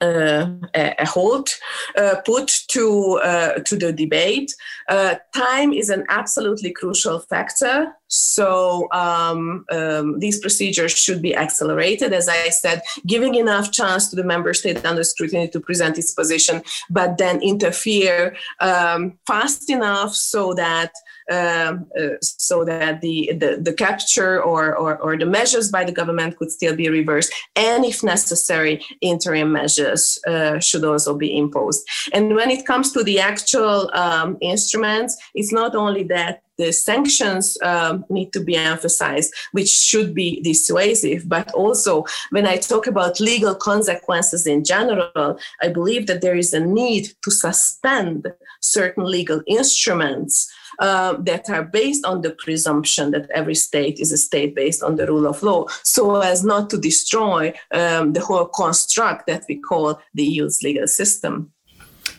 uh, 0.00 0.46
a 0.74 1.06
halt 1.06 1.58
uh, 1.96 2.16
put 2.24 2.50
to 2.68 3.20
uh, 3.22 3.58
to 3.60 3.76
the 3.76 3.92
debate. 3.92 4.52
Uh, 4.88 5.14
time 5.34 5.72
is 5.72 5.88
an 5.88 6.04
absolutely 6.08 6.72
crucial 6.72 7.20
factor. 7.20 7.92
So 8.08 8.88
um, 8.92 9.64
um, 9.70 10.18
these 10.18 10.38
procedures 10.38 10.92
should 10.92 11.22
be 11.22 11.34
accelerated, 11.34 12.12
as 12.12 12.28
I 12.28 12.50
said, 12.50 12.82
giving 13.06 13.34
enough 13.34 13.72
chance 13.72 14.08
to 14.08 14.16
the 14.16 14.24
member 14.24 14.54
state 14.54 14.84
under 14.84 15.04
scrutiny 15.04 15.48
to 15.48 15.60
present 15.60 15.98
its 15.98 16.12
position, 16.12 16.62
but 16.90 17.18
then 17.18 17.42
interfere 17.42 18.36
um, 18.60 19.18
fast 19.26 19.70
enough 19.70 20.14
so 20.14 20.54
that 20.54 20.92
um, 21.30 21.86
uh, 21.98 22.16
so 22.20 22.64
that 22.64 23.00
the, 23.00 23.32
the, 23.38 23.58
the 23.60 23.72
capture 23.72 24.42
or, 24.42 24.76
or, 24.76 24.98
or 24.98 25.16
the 25.16 25.24
measures 25.24 25.70
by 25.70 25.82
the 25.82 25.92
government 25.92 26.36
could 26.36 26.50
still 26.50 26.76
be 26.76 26.88
reversed. 26.88 27.32
And 27.56 27.84
if 27.84 28.02
necessary, 28.02 28.84
interim 29.00 29.52
measures 29.52 30.18
uh, 30.26 30.58
should 30.58 30.84
also 30.84 31.16
be 31.16 31.36
imposed. 31.36 31.86
And 32.12 32.34
when 32.34 32.50
it 32.50 32.66
comes 32.66 32.92
to 32.92 33.02
the 33.02 33.20
actual 33.20 33.90
um, 33.94 34.36
instruments, 34.42 35.16
it's 35.34 35.52
not 35.52 35.74
only 35.74 36.02
that 36.04 36.42
the 36.58 36.72
sanctions 36.72 37.58
um, 37.62 38.04
need 38.08 38.32
to 38.32 38.40
be 38.40 38.56
emphasized, 38.56 39.32
which 39.52 39.68
should 39.68 40.14
be 40.14 40.40
dissuasive. 40.42 41.28
But 41.28 41.50
also, 41.52 42.04
when 42.30 42.46
I 42.46 42.56
talk 42.56 42.86
about 42.86 43.20
legal 43.20 43.54
consequences 43.54 44.46
in 44.46 44.64
general, 44.64 45.38
I 45.60 45.68
believe 45.68 46.06
that 46.06 46.20
there 46.20 46.36
is 46.36 46.52
a 46.54 46.60
need 46.60 47.12
to 47.22 47.30
suspend 47.30 48.32
certain 48.60 49.04
legal 49.04 49.42
instruments 49.46 50.52
uh, 50.80 51.14
that 51.20 51.48
are 51.50 51.64
based 51.64 52.04
on 52.04 52.22
the 52.22 52.30
presumption 52.30 53.10
that 53.12 53.30
every 53.30 53.54
state 53.54 54.00
is 54.00 54.12
a 54.12 54.18
state 54.18 54.54
based 54.54 54.82
on 54.82 54.96
the 54.96 55.06
rule 55.06 55.26
of 55.26 55.42
law, 55.42 55.66
so 55.82 56.20
as 56.20 56.44
not 56.44 56.68
to 56.70 56.78
destroy 56.78 57.52
um, 57.72 58.12
the 58.12 58.20
whole 58.20 58.46
construct 58.46 59.26
that 59.26 59.44
we 59.48 59.56
call 59.56 60.00
the 60.14 60.24
EU's 60.24 60.62
legal 60.62 60.88
system. 60.88 61.53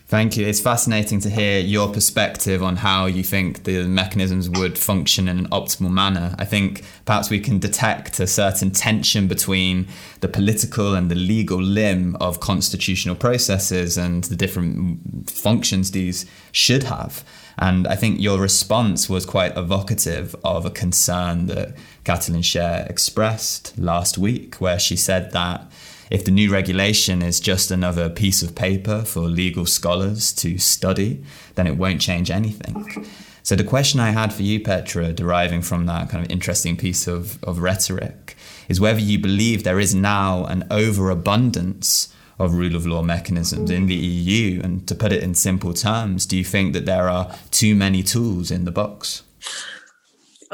Thank 0.08 0.38
you. 0.38 0.46
It's 0.46 0.60
fascinating 0.60 1.20
to 1.22 1.32
hear 1.32 1.60
your 1.60 1.92
perspective 1.92 2.62
on 2.62 2.76
how 2.76 3.08
you 3.08 3.24
think 3.24 3.64
the 3.64 3.88
mechanisms 3.88 4.48
would 4.48 4.78
function 4.78 5.28
in 5.28 5.40
an 5.40 5.50
optimal 5.50 5.90
manner. 5.90 6.36
I 6.38 6.46
think 6.46 6.84
perhaps 7.06 7.32
we 7.32 7.40
can 7.40 7.58
detect 7.58 8.20
a 8.20 8.28
certain 8.28 8.70
tension 8.70 9.28
between 9.28 9.88
the 10.20 10.28
political 10.28 10.94
and 10.94 11.10
the 11.10 11.16
legal 11.16 11.60
limb 11.60 12.18
of 12.18 12.40
constitutional 12.40 13.16
processes 13.16 13.98
and 13.98 14.26
the 14.26 14.36
different 14.36 15.28
functions 15.28 15.90
these 15.90 16.28
should 16.52 16.84
have. 16.84 17.24
And 17.58 17.88
I 17.88 17.96
think 17.96 18.22
your 18.22 18.40
response 18.40 19.10
was 19.10 19.26
quite 19.26 19.58
evocative 19.58 20.36
of 20.44 20.68
a 20.68 20.70
concern 20.70 21.48
that 21.48 21.76
Katalin 22.04 22.44
Cseh 22.44 22.88
expressed 22.88 23.76
last 23.76 24.20
week, 24.20 24.62
where 24.62 24.78
she 24.78 24.98
said 24.98 25.32
that 25.32 25.66
if 26.10 26.24
the 26.24 26.32
new 26.32 26.52
regulation 26.52 27.22
is 27.22 27.40
just 27.40 27.72
another 27.72 28.10
piece 28.10 28.44
of 28.44 28.56
paper 28.56 29.04
for 29.04 29.22
legal 29.22 29.66
scholars 29.66 30.34
to 30.34 30.58
study, 30.58 31.24
then 31.56 31.68
it 31.68 31.78
won't 31.78 32.02
change 32.02 32.30
anything. 32.30 33.06
So 33.44 33.56
the 33.56 33.64
question 33.64 34.00
I 34.00 34.10
had 34.10 34.34
for 34.34 34.42
you, 34.42 34.60
Petra, 34.60 35.14
deriving 35.14 35.62
from 35.62 35.86
that 35.86 36.10
kind 36.10 36.26
of 36.26 36.32
interesting 36.32 36.78
piece 36.78 37.08
of, 37.08 37.44
of 37.44 37.60
rhetoric, 37.60 38.36
is 38.68 38.82
whether 38.82 39.00
you 39.00 39.20
believe 39.20 39.64
there 39.64 39.80
is 39.80 39.94
now 39.94 40.46
an 40.46 40.66
overabundance 40.72 42.12
of 42.40 42.56
rule 42.56 42.76
of 42.76 42.88
law 42.88 43.04
mechanisms 43.04 43.70
in 43.70 43.86
the 43.86 43.96
EU? 43.96 44.62
And 44.64 44.88
to 44.88 44.96
put 44.96 45.12
it 45.12 45.22
in 45.22 45.36
simple 45.36 45.74
terms, 45.74 46.26
do 46.26 46.38
you 46.38 46.44
think 46.44 46.74
that 46.74 46.86
there 46.86 47.08
are 47.08 47.36
too 47.52 47.76
many 47.76 48.02
tools 48.02 48.50
in 48.50 48.66
the 48.66 48.72
box? 48.72 49.22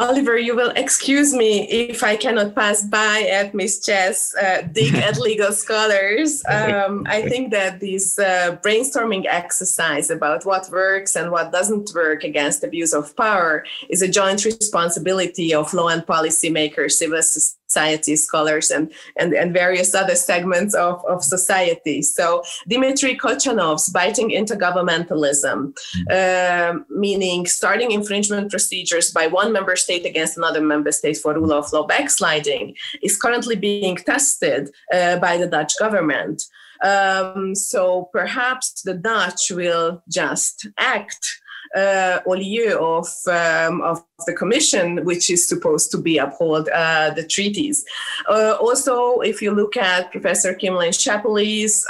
Oliver, 0.02 0.36
you 0.36 0.56
will 0.56 0.72
excuse 0.76 1.32
me 1.32 1.70
if 1.70 2.04
I 2.04 2.16
cannot 2.16 2.56
pass 2.56 2.82
by 2.82 3.22
at 3.32 3.54
Miss 3.54 3.80
Cseh's 3.80 4.34
uh, 4.36 4.64
dig 4.72 4.96
at 4.96 5.20
legal 5.30 5.52
scholars. 5.52 6.42
Um, 6.48 7.06
I 7.08 7.22
think 7.30 7.52
that 7.52 7.80
this 7.80 8.18
uh, 8.18 8.58
brainstorming 8.64 9.26
exercise 9.28 10.10
about 10.10 10.44
what 10.44 10.68
works 10.72 11.16
and 11.16 11.32
what 11.32 11.52
doesn't 11.52 11.92
work 11.94 12.24
against 12.24 12.64
abuse 12.64 12.94
of 12.94 13.16
power 13.16 13.64
is 13.90 14.02
a 14.02 14.08
joint 14.08 14.44
responsibility 14.44 15.54
of 15.54 15.72
law 15.72 15.90
and 15.90 16.06
policy 16.06 16.50
makers, 16.50 16.98
civil 16.98 17.22
society 17.22 17.61
society 17.72 18.16
scholars 18.16 18.70
and, 18.72 18.92
and, 19.20 19.34
and 19.34 19.54
various 19.54 19.96
other 19.96 20.16
segments 20.16 20.74
of, 20.76 21.04
of 21.06 21.24
society. 21.24 22.02
So 22.02 22.44
Dmitry 22.68 23.16
Kochenov's 23.18 23.90
biting 23.90 24.30
intergovernmentalism, 24.42 25.74
mm-hmm. 25.74 26.04
uh, 26.20 26.84
meaning 26.90 27.46
starting 27.46 27.92
infringement 27.92 28.52
procedures 28.52 29.12
by 29.12 29.28
one 29.28 29.52
member 29.54 29.76
state 29.76 30.06
against 30.06 30.38
another 30.38 30.62
member 30.62 30.92
state 30.92 31.18
for 31.18 31.34
rule 31.34 31.54
of 31.54 31.72
law 31.74 31.86
backsliding, 31.88 32.76
is 33.02 33.18
currently 33.24 33.56
being 33.56 33.96
tested 33.96 34.70
uh, 34.94 35.18
by 35.26 35.38
the 35.38 35.48
Dutch 35.48 35.74
government. 35.80 36.44
Um, 36.84 37.56
so 37.56 38.10
perhaps 38.12 38.82
the 38.82 38.96
Dutch 38.96 39.52
will 39.52 40.02
just 40.10 40.68
act 40.78 41.24
uh, 41.76 42.20
lieu 42.26 42.78
of, 42.80 43.08
um, 43.28 43.82
of 43.82 44.04
the 44.26 44.34
Commission, 44.34 45.04
which 45.06 45.30
is 45.30 45.48
supposed 45.48 45.92
to 45.92 45.98
be 45.98 46.18
uphold 46.18 46.70
uh, 46.70 47.12
the 47.12 47.24
treaties. 47.24 47.86
Uh, 48.30 48.56
also, 48.60 49.20
if 49.22 49.42
you 49.42 49.52
look 49.52 49.78
at 49.78 50.12
Professor 50.12 50.54
Kim 50.54 50.76
Lane 50.76 50.92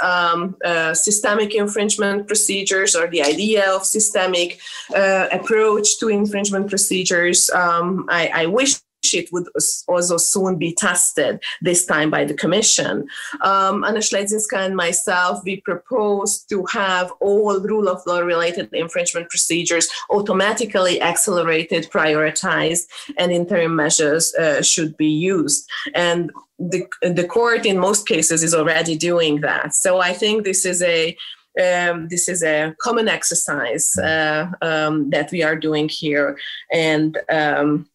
um, 0.02 0.56
uh, 0.64 0.94
systemic 0.94 1.54
infringement 1.54 2.26
procedures 2.26 2.94
or 2.94 3.08
the 3.08 3.22
idea 3.22 3.70
of 3.70 3.84
systemic 3.84 4.60
uh, 4.94 5.28
approach 5.32 5.98
to 5.98 6.08
infringement 6.08 6.68
procedures, 6.68 7.50
um, 7.50 8.06
I, 8.08 8.30
I 8.34 8.46
wish 8.46 8.81
it 9.12 9.32
would 9.32 9.48
also 9.88 10.16
soon 10.16 10.56
be 10.56 10.72
tested, 10.72 11.40
this 11.60 11.84
time 11.84 12.10
by 12.10 12.24
the 12.24 12.34
Commission. 12.34 13.06
Um, 13.40 13.84
Anna 13.84 14.00
Śledzińska 14.00 14.58
and 14.58 14.76
myself, 14.76 15.42
we 15.44 15.60
propose 15.60 16.44
to 16.44 16.64
have 16.66 17.12
all 17.20 17.60
rule 17.60 17.88
of 17.88 18.02
law 18.06 18.20
related 18.20 18.68
infringement 18.72 19.28
procedures 19.28 19.88
automatically 20.10 21.00
accelerated, 21.00 21.90
prioritized, 21.90 22.86
and 23.18 23.32
interim 23.32 23.74
measures 23.74 24.34
uh, 24.34 24.62
should 24.62 24.96
be 24.96 25.08
used. 25.08 25.68
And 25.94 26.30
the, 26.58 26.86
the 27.02 27.26
court, 27.26 27.66
in 27.66 27.78
most 27.78 28.06
cases, 28.06 28.42
is 28.42 28.54
already 28.54 28.96
doing 28.96 29.40
that. 29.40 29.74
So 29.74 30.00
I 30.00 30.12
think 30.12 30.44
this 30.44 30.64
is 30.64 30.82
a 30.82 31.16
um, 31.62 32.08
this 32.08 32.30
is 32.30 32.42
a 32.42 32.74
common 32.80 33.08
exercise 33.08 33.94
uh, 33.98 34.50
um, 34.62 35.10
that 35.10 35.30
we 35.30 35.42
are 35.42 35.54
doing 35.54 35.86
here, 35.86 36.38
and 36.72 37.18
um, 37.28 37.90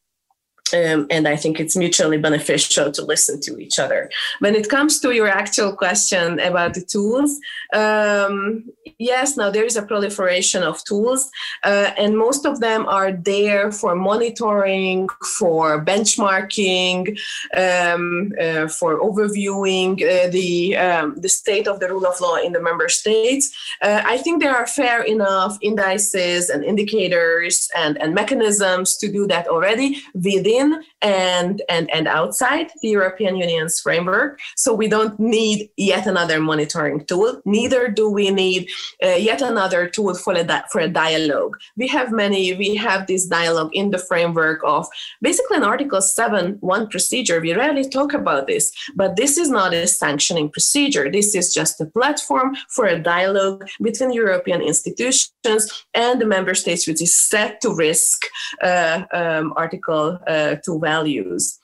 um, 0.74 1.08
and 1.10 1.28
I 1.28 1.36
think 1.36 1.60
it's 1.60 1.76
mutually 1.76 2.18
beneficial 2.18 2.92
to 2.92 3.06
listen 3.06 3.40
to 3.42 3.58
each 3.58 3.80
other. 3.80 4.10
When 4.40 4.56
it 4.56 4.70
comes 4.70 5.00
to 5.02 5.12
your 5.12 5.28
actual 5.28 5.74
question 5.74 6.40
about 6.40 6.74
the 6.74 6.82
tools, 6.82 7.40
um, 7.74 8.66
yes, 8.98 9.38
now 9.38 9.50
there 9.50 9.66
is 9.66 9.78
a 9.78 9.82
proliferation 9.82 10.64
of 10.64 10.84
tools, 10.84 11.30
uh, 11.64 11.92
and 11.98 12.18
most 12.18 12.46
of 12.46 12.60
them 12.60 12.86
are 12.88 13.12
there 13.12 13.72
for 13.72 13.96
monitoring, 13.96 15.08
for 15.40 15.84
benchmarking, 15.84 17.18
um, 17.56 18.34
uh, 18.42 18.68
for 18.68 19.00
overviewing 19.00 19.94
uh, 20.02 20.30
the 20.30 20.76
um, 20.78 21.16
the 21.18 21.30
state 21.30 21.68
of 21.68 21.80
the 21.80 21.88
rule 21.90 22.06
of 22.06 22.20
law 22.20 22.36
in 22.36 22.54
the 22.54 22.62
member 22.62 22.90
states. 22.90 23.56
Uh, 23.82 24.02
I 24.06 24.18
think 24.18 24.42
there 24.42 24.56
are 24.56 24.68
fair 24.68 25.04
enough 25.04 25.58
indices 25.62 26.50
and 26.50 26.64
indicators 26.64 27.70
and, 27.76 27.98
and 28.02 28.14
mechanisms 28.14 28.98
to 28.98 29.12
do 29.12 29.28
that 29.28 29.48
already 29.48 30.02
within 30.14 30.57
within 30.58 30.84
and, 31.02 31.62
and, 31.70 31.90
and 31.94 32.08
outside 32.08 32.72
the 32.82 32.90
European 32.90 33.36
Union's 33.36 33.80
framework. 33.80 34.40
So 34.56 34.74
we 34.74 34.88
don't 34.88 35.20
need 35.20 35.70
yet 35.78 36.08
another 36.08 36.40
monitoring 36.40 37.06
tool. 37.06 37.42
Neither 37.46 37.90
do 37.90 38.10
we 38.10 38.32
need 38.32 38.70
uh, 39.04 39.10
yet 39.10 39.42
another 39.42 39.88
tool 39.88 40.16
for 40.16 40.34
a, 40.34 40.44
di- 40.44 40.64
for 40.72 40.82
a 40.82 40.88
dialogue. 40.88 41.58
We 41.76 41.88
have 41.88 42.12
many, 42.12 42.54
we 42.56 42.76
have 42.76 43.08
this 43.08 43.26
dialogue 43.26 43.72
in 43.74 43.92
the 43.92 44.00
framework 44.00 44.62
of 44.64 44.88
basically 45.22 45.58
an 45.58 45.64
Article 45.64 46.02
7 46.02 46.58
1 46.60 46.88
procedure. 46.88 47.40
We 47.40 47.54
rarely 47.54 47.88
talk 47.88 48.14
about 48.14 48.48
this, 48.48 48.72
but 48.96 49.16
this 49.16 49.38
is 49.38 49.50
not 49.50 49.74
a 49.74 49.88
sanctioning 49.88 50.50
procedure. 50.50 51.12
This 51.12 51.36
is 51.36 51.54
just 51.54 51.80
a 51.82 51.86
platform 51.86 52.56
for 52.70 52.86
a 52.86 53.00
dialogue 53.00 53.68
between 53.82 54.12
European 54.12 54.62
institutions 54.62 55.32
and 55.94 56.22
the 56.22 56.26
member 56.26 56.56
states, 56.56 56.88
which 56.88 57.02
is 57.02 57.16
set 57.16 57.62
to 57.62 57.74
risk 57.74 58.26
uh, 58.62 59.04
um, 59.14 59.54
Article 59.56 60.20
uh, 60.28 60.47
to 60.56 60.80
values. 60.80 61.60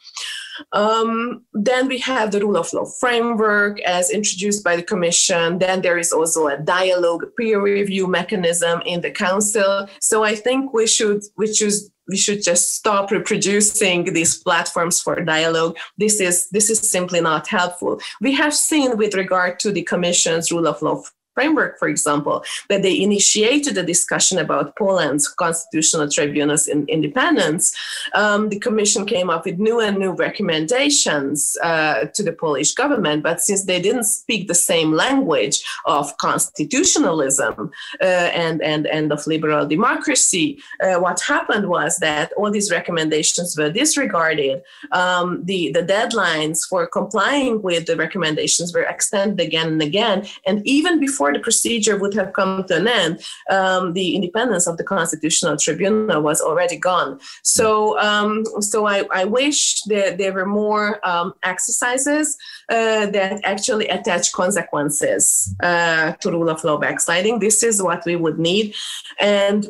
Um, 0.71 1.43
then 1.53 1.87
we 1.87 1.97
have 1.99 2.31
the 2.31 2.39
rule 2.39 2.57
of 2.57 2.71
law 2.73 2.85
framework 2.99 3.81
as 3.81 4.11
introduced 4.11 4.63
by 4.63 4.75
the 4.75 4.83
Commission. 4.83 5.59
Then 5.59 5.81
there 5.81 5.97
is 5.97 6.11
also 6.11 6.47
a 6.47 6.57
dialogue 6.57 7.25
peer 7.37 7.61
review 7.61 8.07
mechanism 8.07 8.81
in 8.85 9.01
the 9.01 9.11
Council. 9.11 9.87
So 9.99 10.23
I 10.23 10.35
think 10.35 10.73
we 10.73 10.87
should 10.87 11.23
we 11.37 11.51
should 11.53 11.73
we 12.07 12.17
should 12.17 12.43
just 12.43 12.75
stop 12.75 13.11
reproducing 13.11 14.13
these 14.13 14.37
platforms 14.37 15.01
for 15.01 15.15
dialogue. 15.23 15.77
This 15.97 16.19
is 16.19 16.49
this 16.49 16.69
is 16.69 16.91
simply 16.91 17.21
not 17.21 17.47
helpful. 17.47 17.99
We 18.21 18.33
have 18.33 18.53
seen 18.53 18.97
with 18.97 19.15
regard 19.15 19.59
to 19.59 19.71
the 19.71 19.83
Commission's 19.83 20.51
rule 20.51 20.67
of 20.67 20.81
law 20.81 21.03
framework, 21.33 21.79
for 21.79 21.87
example, 21.87 22.43
that 22.69 22.81
they 22.81 23.01
initiated 23.01 23.77
a 23.77 23.83
discussion 23.83 24.37
about 24.37 24.75
Poland's 24.75 25.27
constitutional 25.27 26.09
tribunal's 26.09 26.67
in 26.67 26.85
independence, 26.87 27.75
um, 28.13 28.49
the 28.49 28.59
Commission 28.59 29.05
came 29.05 29.29
up 29.29 29.45
with 29.45 29.59
new 29.59 29.79
and 29.79 29.97
new 29.97 30.11
recommendations 30.11 31.57
uh, 31.63 32.05
to 32.13 32.23
the 32.23 32.33
Polish 32.33 32.73
government. 32.73 33.23
But 33.23 33.41
since 33.41 33.65
they 33.65 33.81
didn't 33.81 34.05
speak 34.05 34.47
the 34.47 34.55
same 34.55 34.91
language 34.91 35.63
of 35.85 36.15
constitutionalism 36.17 37.71
uh, 38.01 38.03
and, 38.03 38.61
and, 38.61 38.87
and 38.87 39.11
of 39.11 39.25
liberal 39.27 39.67
democracy, 39.67 40.61
uh, 40.83 40.95
what 40.99 41.19
happened 41.21 41.69
was 41.69 41.97
that 41.97 42.31
all 42.37 42.51
these 42.51 42.71
recommendations 42.71 43.57
were 43.57 43.69
disregarded. 43.69 44.61
Um, 44.91 45.43
the, 45.45 45.71
the 45.71 45.83
deadlines 45.83 46.67
for 46.67 46.87
complying 46.87 47.61
with 47.61 47.85
the 47.85 47.95
recommendations 47.95 48.73
were 48.73 48.83
extended 48.83 49.39
again 49.39 49.67
and 49.67 49.81
again. 49.81 50.27
And 50.45 50.65
even 50.65 50.99
before 50.99 51.22
before 51.23 51.33
the 51.33 51.39
procedure 51.39 51.97
would 51.97 52.13
have 52.13 52.33
come 52.33 52.65
to 52.65 52.75
an 52.75 52.87
end, 52.87 53.23
um, 53.49 53.93
the 53.93 54.15
independence 54.15 54.67
of 54.67 54.75
the 54.77 54.83
Constitutional 54.83 55.55
Tribunal 55.55 56.21
was 56.21 56.41
already 56.41 56.77
gone. 56.77 57.17
So, 57.43 57.97
um, 57.99 58.43
so 58.59 58.85
I, 58.85 59.05
I, 59.11 59.23
wish 59.23 59.81
that 59.83 60.17
there 60.17 60.33
were 60.33 60.45
more 60.45 60.99
um, 61.07 61.33
exercises 61.43 62.37
uh, 62.69 63.05
that 63.11 63.39
actually 63.45 63.87
attach 63.87 64.33
consequences 64.33 65.55
uh, 65.63 66.11
to 66.19 66.31
rule 66.31 66.49
of 66.49 66.63
law 66.65 66.77
backsliding. 66.77 67.39
This 67.39 67.63
is 67.63 67.81
what 67.81 68.03
we 68.05 68.17
would 68.17 68.37
need, 68.37 68.75
and 69.19 69.69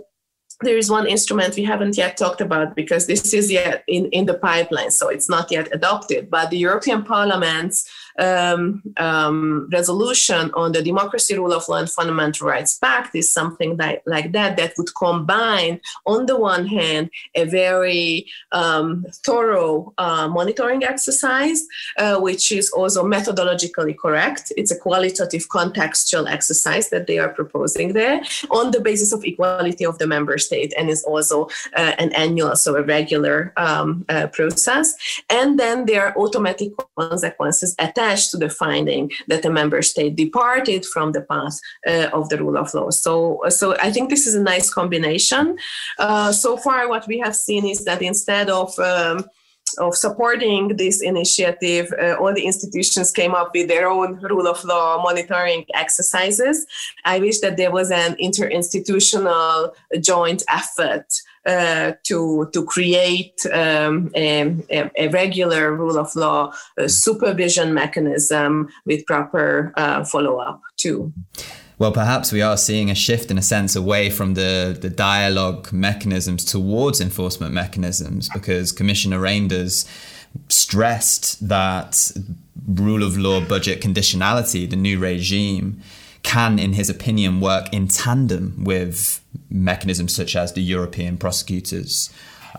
there 0.62 0.78
is 0.78 0.90
one 0.90 1.08
instrument 1.08 1.56
we 1.56 1.64
haven't 1.64 1.98
yet 1.98 2.18
talked 2.18 2.42
about 2.42 2.76
because 2.76 3.06
this 3.06 3.34
is 3.34 3.52
yet 3.52 3.84
in, 3.88 4.06
in 4.12 4.26
the 4.26 4.34
pipeline, 4.34 4.92
so 4.92 5.10
it's 5.10 5.30
not 5.30 5.52
yet 5.52 5.68
adopted. 5.72 6.30
But 6.30 6.50
the 6.50 6.58
European 6.58 7.04
Parliament's 7.04 7.90
um, 8.20 8.82
um, 8.98 9.70
resolution 9.72 10.52
on 10.54 10.72
the 10.72 10.82
Democracy, 10.82 11.38
Rule 11.38 11.54
of 11.54 11.68
Law, 11.68 11.78
and 11.78 11.90
Fundamental 11.90 12.48
Rights 12.48 12.78
Pact 12.78 13.16
is 13.16 13.34
something 13.34 13.78
that, 13.78 14.04
like 14.06 14.32
that 14.34 14.58
that 14.58 14.74
would 14.78 14.94
combine, 14.96 15.82
on 16.06 16.26
the 16.26 16.38
one 16.38 16.68
hand, 16.68 17.10
a 17.36 17.46
very 17.46 18.28
um, 18.52 19.06
thorough 19.26 19.94
uh, 19.98 20.28
monitoring 20.28 20.84
exercise, 20.84 21.66
uh, 21.98 22.20
which 22.20 22.52
is 22.52 22.70
also 22.72 23.04
methodologically 23.04 23.98
correct. 23.98 24.52
It's 24.58 24.72
a 24.72 24.78
qualitative 24.78 25.48
contextual 25.50 26.30
exercise 26.30 26.90
that 26.90 27.08
they 27.08 27.18
are 27.20 27.30
proposing 27.30 27.94
there 27.94 28.22
on 28.52 28.72
the 28.72 28.82
basis 28.82 29.12
of 29.14 29.24
equality 29.26 29.86
of 29.86 29.98
the 29.98 30.08
member 30.08 30.38
state, 30.38 30.74
and 30.78 30.90
is 30.90 31.04
also 31.04 31.48
uh, 31.76 31.94
an 31.98 32.14
annual, 32.14 32.56
so 32.56 32.76
a 32.76 32.84
regular 32.84 33.54
um, 33.58 34.06
uh, 34.10 34.28
process. 34.28 34.94
And 35.30 35.60
then 35.60 35.86
there 35.86 36.06
are 36.06 36.18
automatic 36.18 36.72
consequences 36.98 37.76
attached 37.80 38.03
attached 38.04 38.32
to 38.32 38.38
the 38.38 38.50
finding 38.50 39.12
that 39.28 39.46
a 39.46 39.50
member 39.50 39.82
state 39.82 40.16
departed 40.16 40.86
from 40.86 41.12
the 41.12 41.22
path 41.22 41.60
uh, 41.88 42.10
of 42.14 42.30
the 42.30 42.38
rule 42.38 42.58
of 42.58 42.74
law. 42.74 42.90
So, 42.90 43.42
so 43.50 43.76
I 43.80 43.92
think 43.92 44.10
this 44.10 44.28
is 44.28 44.36
a 44.36 44.42
nice 44.42 44.74
combination. 44.74 45.58
Uh, 46.00 46.32
so 46.32 46.58
far, 46.58 46.90
what 46.90 47.08
we 47.08 47.20
have 47.20 47.36
seen 47.36 47.66
is 47.66 47.86
that 47.86 48.02
instead 48.02 48.50
of 48.50 48.78
um, 48.80 49.26
of 49.80 49.96
supporting 49.96 50.78
this 50.78 51.02
initiative, 51.02 51.94
uh, 52.00 52.14
all 52.14 52.34
the 52.34 52.46
institutions 52.46 53.12
came 53.12 53.34
up 53.34 53.52
with 53.54 53.68
their 53.68 53.90
own 53.90 54.20
rule 54.22 54.48
of 54.48 54.64
law 54.64 55.02
monitoring 55.02 55.66
exercises. 55.74 56.66
I 57.06 57.20
wish 57.20 57.40
that 57.40 57.58
there 57.58 57.72
was 57.72 57.92
an 57.92 58.16
interinstitutional 58.16 59.74
joint 60.00 60.44
effort 60.50 61.06
uh, 61.46 61.94
to 62.04 62.50
to 62.54 62.64
create 62.66 63.46
um, 63.52 64.10
a, 64.16 64.56
a, 64.96 65.10
regular 65.10 65.76
rule 65.76 65.98
of 65.98 66.16
law 66.16 66.54
supervision 66.88 67.74
mechanism 67.74 68.70
with 68.86 69.06
proper 69.06 69.74
uh, 69.76 70.06
follow 70.06 70.38
up 70.38 70.62
too. 70.78 71.12
Well, 71.80 71.92
perhaps 71.92 72.32
we 72.32 72.42
are 72.42 72.58
seeing 72.58 72.92
a 72.92 72.96
shift 72.96 73.32
in 73.32 73.38
a 73.38 73.42
sense 73.42 73.76
away 73.76 74.10
from 74.10 74.36
the, 74.36 74.78
the 74.80 74.90
dialogue 74.90 75.74
mechanisms 75.74 76.46
towards 76.46 77.02
enforcement 77.02 77.54
mechanisms 77.54 78.30
because 78.30 78.72
Commissioner 78.72 79.20
Reynders 79.20 79.88
stressed 80.50 81.48
that 81.48 82.12
rule 82.68 83.04
of 83.04 83.18
law 83.18 83.42
budget 83.42 83.82
conditionality, 83.82 84.70
the 84.70 84.76
new 84.76 85.00
regime, 85.00 85.82
can, 86.22 86.58
in 86.58 86.74
his 86.74 86.90
opinion, 86.90 87.42
work 87.42 87.72
in 87.74 87.88
tandem 87.88 88.64
with 88.64 89.22
mechanisms 89.50 90.16
such 90.16 90.36
as 90.36 90.54
the 90.54 90.62
European 90.62 91.18
prosecutors, 91.18 92.10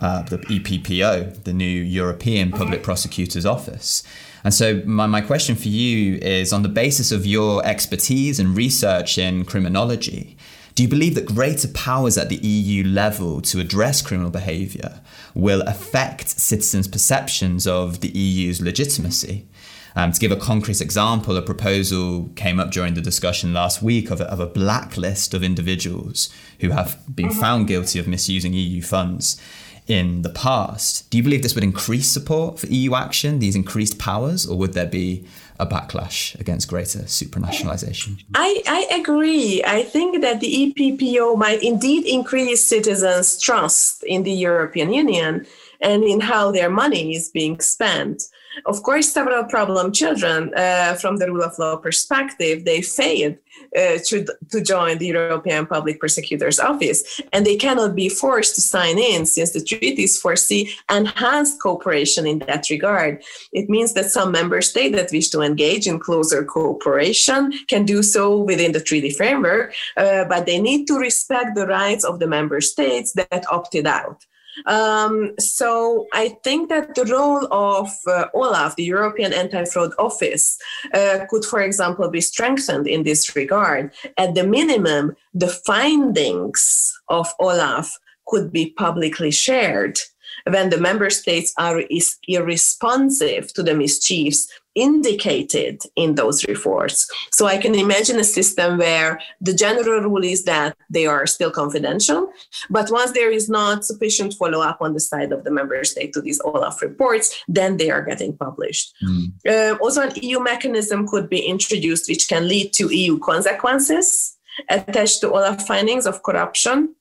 uh, 0.01 0.23
the 0.23 0.39
EPPO, 0.39 1.45
the 1.45 1.53
new 1.53 1.65
European 1.65 2.51
Public 2.51 2.83
Prosecutor's 2.83 3.47
Office. 3.47 4.03
And 4.45 4.53
so, 4.53 4.83
my, 4.85 5.07
my 5.07 5.23
question 5.23 5.57
for 5.57 5.69
you 5.69 6.17
is 6.17 6.53
on 6.53 6.63
the 6.63 6.69
basis 6.69 7.11
of 7.11 7.27
your 7.27 7.65
expertise 7.67 8.39
and 8.39 8.55
research 8.55 9.17
in 9.17 9.45
criminology, 9.47 10.37
Do 10.75 10.83
you 10.83 10.89
believe 10.89 11.15
that 11.15 11.27
greater 11.27 11.69
powers 11.69 12.19
at 12.19 12.29
the 12.29 12.37
EU 12.37 12.83
level 12.83 13.41
to 13.43 13.61
address 13.61 14.03
criminal 14.03 14.31
behaviour 14.31 15.01
will 15.33 15.63
affect 15.63 16.29
citizens' 16.29 16.89
perceptions 16.89 17.65
of 17.67 18.01
the 18.01 18.09
EU's 18.09 18.61
legitimacy? 18.61 19.47
Um, 19.95 20.11
to 20.11 20.19
give 20.19 20.33
a 20.33 20.37
concrete 20.37 20.81
example, 20.81 21.37
a 21.37 21.43
proposal 21.43 22.29
came 22.35 22.59
up 22.59 22.73
during 22.73 22.95
the 22.95 23.01
discussion 23.01 23.55
last 23.55 23.83
week 23.83 24.11
of 24.11 24.21
a, 24.21 24.25
of 24.25 24.41
a 24.41 24.47
blacklist 24.47 25.33
of 25.33 25.45
individuals 25.45 26.29
who 26.59 26.71
have 26.71 26.99
been 27.15 27.29
mm-hmm. 27.29 27.41
found 27.41 27.69
guilty 27.69 28.01
of 28.01 28.09
misusing 28.09 28.53
EU 28.53 28.83
funds 28.83 29.41
in 29.87 30.23
the 30.23 30.31
past. 30.31 31.09
Do 31.11 31.19
you 31.19 31.23
believe 31.23 31.43
this 31.43 31.55
would 31.55 31.65
increase 31.65 32.11
support 32.11 32.59
for 32.59 32.67
EU 32.67 32.95
action, 32.95 33.39
these 33.39 33.55
increased 33.55 33.99
powers, 33.99 34.47
or 34.47 34.57
would 34.57 34.73
there 34.73 34.87
be 34.87 35.27
a 35.59 35.67
backlash 35.67 36.39
against 36.41 36.69
greater 36.69 37.01
supranationalization? 37.01 38.25
I, 38.35 38.63
I 38.67 38.97
agree. 38.99 39.63
I 39.65 39.83
think 39.83 40.23
that 40.23 40.41
the 40.41 40.75
EPPO 40.77 41.37
might 41.37 41.63
indeed 41.63 42.07
increase 42.07 42.65
citizens' 42.65 43.41
trust 43.41 44.03
in 44.05 44.23
the 44.23 44.33
European 44.33 44.93
Union 44.93 45.47
and 45.81 46.03
in 46.03 46.21
how 46.21 46.51
their 46.51 46.71
money 46.71 47.15
is 47.15 47.29
being 47.29 47.61
spent. 47.61 48.25
Of 48.67 48.83
course, 48.83 49.13
several 49.13 49.45
problem 49.45 49.93
children, 49.93 50.53
uh, 50.55 50.95
from 50.95 51.17
the 51.17 51.27
rule 51.27 51.43
of 51.43 51.59
law 51.59 51.77
perspective, 51.77 52.65
they 52.65 52.83
failed 52.83 53.37
uh, 53.77 53.99
to, 54.07 54.25
to 54.51 54.61
join 54.63 54.99
the 54.99 55.07
European 55.07 55.67
Public 55.67 55.99
Prosecutor's 56.01 56.61
Office, 56.61 57.21
and 57.33 57.45
they 57.45 57.57
cannot 57.57 57.95
be 57.95 58.09
forced 58.09 58.55
to 58.55 58.61
sign 58.61 58.99
in 58.99 59.27
since 59.27 59.53
the 59.53 59.63
treaties 59.63 60.21
foresee 60.21 60.75
enhanced 60.91 61.61
cooperation 61.61 62.27
in 62.27 62.39
that 62.41 62.69
regard. 62.71 63.23
It 63.53 63.69
means 63.69 63.95
that 63.95 64.11
some 64.11 64.33
member 64.33 64.61
states 64.63 64.97
that 64.97 65.13
wish 65.13 65.29
to 65.31 65.41
engage 65.41 65.87
in 65.87 65.99
closer 65.99 66.45
cooperation 66.45 67.53
can 67.69 67.85
do 67.85 68.03
so 68.03 68.39
within 68.39 68.73
the 68.73 68.81
treaty 68.81 69.11
framework, 69.11 69.75
uh, 69.97 70.25
but 70.25 70.47
they 70.47 70.61
need 70.61 70.87
to 70.87 70.99
respect 70.99 71.55
the 71.55 71.67
rights 71.67 72.05
of 72.05 72.19
the 72.19 72.27
member 72.27 72.61
states 72.61 73.13
that 73.13 73.45
opted 73.51 73.87
out. 73.87 74.25
Um, 74.67 75.35
so 75.39 76.07
I 76.13 76.37
think 76.45 76.69
that 76.69 76.95
the 76.95 77.05
role 77.07 77.47
of 77.53 77.89
uh, 78.07 78.27
OLAF, 78.35 78.77
the 78.77 78.85
European 78.85 79.33
Anti-Fraud 79.33 79.93
Office, 79.99 80.59
uh, 80.93 81.21
could, 81.29 81.45
for 81.45 81.61
example, 81.61 82.09
be 82.09 82.21
strengthened 82.21 82.87
in 82.87 83.03
this 83.03 83.35
regard. 83.37 83.93
At 84.17 84.35
the 84.35 84.47
minimum, 84.47 85.17
the 85.33 85.49
findings 85.49 86.93
of 87.09 87.27
OLAF 87.41 87.91
could 88.27 88.53
be 88.53 88.71
publicly 88.71 89.31
shared 89.31 89.99
when 90.47 90.71
the 90.71 90.79
member 90.79 91.11
states 91.11 91.53
are 91.59 91.81
is 91.91 92.17
irresponsive 92.29 93.53
to 93.55 93.63
the 93.63 93.75
mischiefs 93.75 94.49
indicated 94.75 95.83
in 95.97 96.15
those 96.15 96.45
reports. 96.47 97.09
So 97.33 97.47
I 97.47 97.59
can 97.59 97.75
imagine 97.75 98.19
a 98.19 98.25
system 98.25 98.79
where 98.79 99.21
the 99.41 99.55
general 99.55 100.01
rule 100.01 100.25
is 100.25 100.45
that 100.45 100.77
they 100.91 101.07
are 101.07 101.27
still 101.27 101.51
confidential, 101.51 102.33
but 102.71 102.91
once 102.91 103.13
there 103.13 103.31
is 103.31 103.49
not 103.49 103.85
sufficient 103.85 104.35
follow 104.35 104.61
up 104.61 104.79
on 104.81 104.95
the 104.95 105.01
side 105.01 105.33
of 105.33 105.45
the 105.45 105.51
member 105.51 105.83
state 105.85 106.13
to 106.15 106.21
these 106.21 106.41
OLAF 106.43 106.81
reports, 106.81 107.43
then 107.49 107.77
they 107.77 107.91
are 107.91 108.03
getting 108.03 108.37
published. 108.37 108.95
Mm. 109.03 109.33
Uh, 109.49 109.77
also, 109.81 110.03
an 110.03 110.13
EU 110.23 110.41
mechanism 110.41 111.07
could 111.07 111.29
be 111.29 111.41
introduced 111.41 112.09
which 112.09 112.29
can 112.29 112.49
lead 112.49 112.73
to 112.75 112.95
EU 112.95 113.19
consequences 113.19 114.37
attached 114.69 115.21
to 115.21 115.29
OLAF 115.29 115.63
findings 115.63 116.07
of 116.07 116.23
corruption 116.23 116.95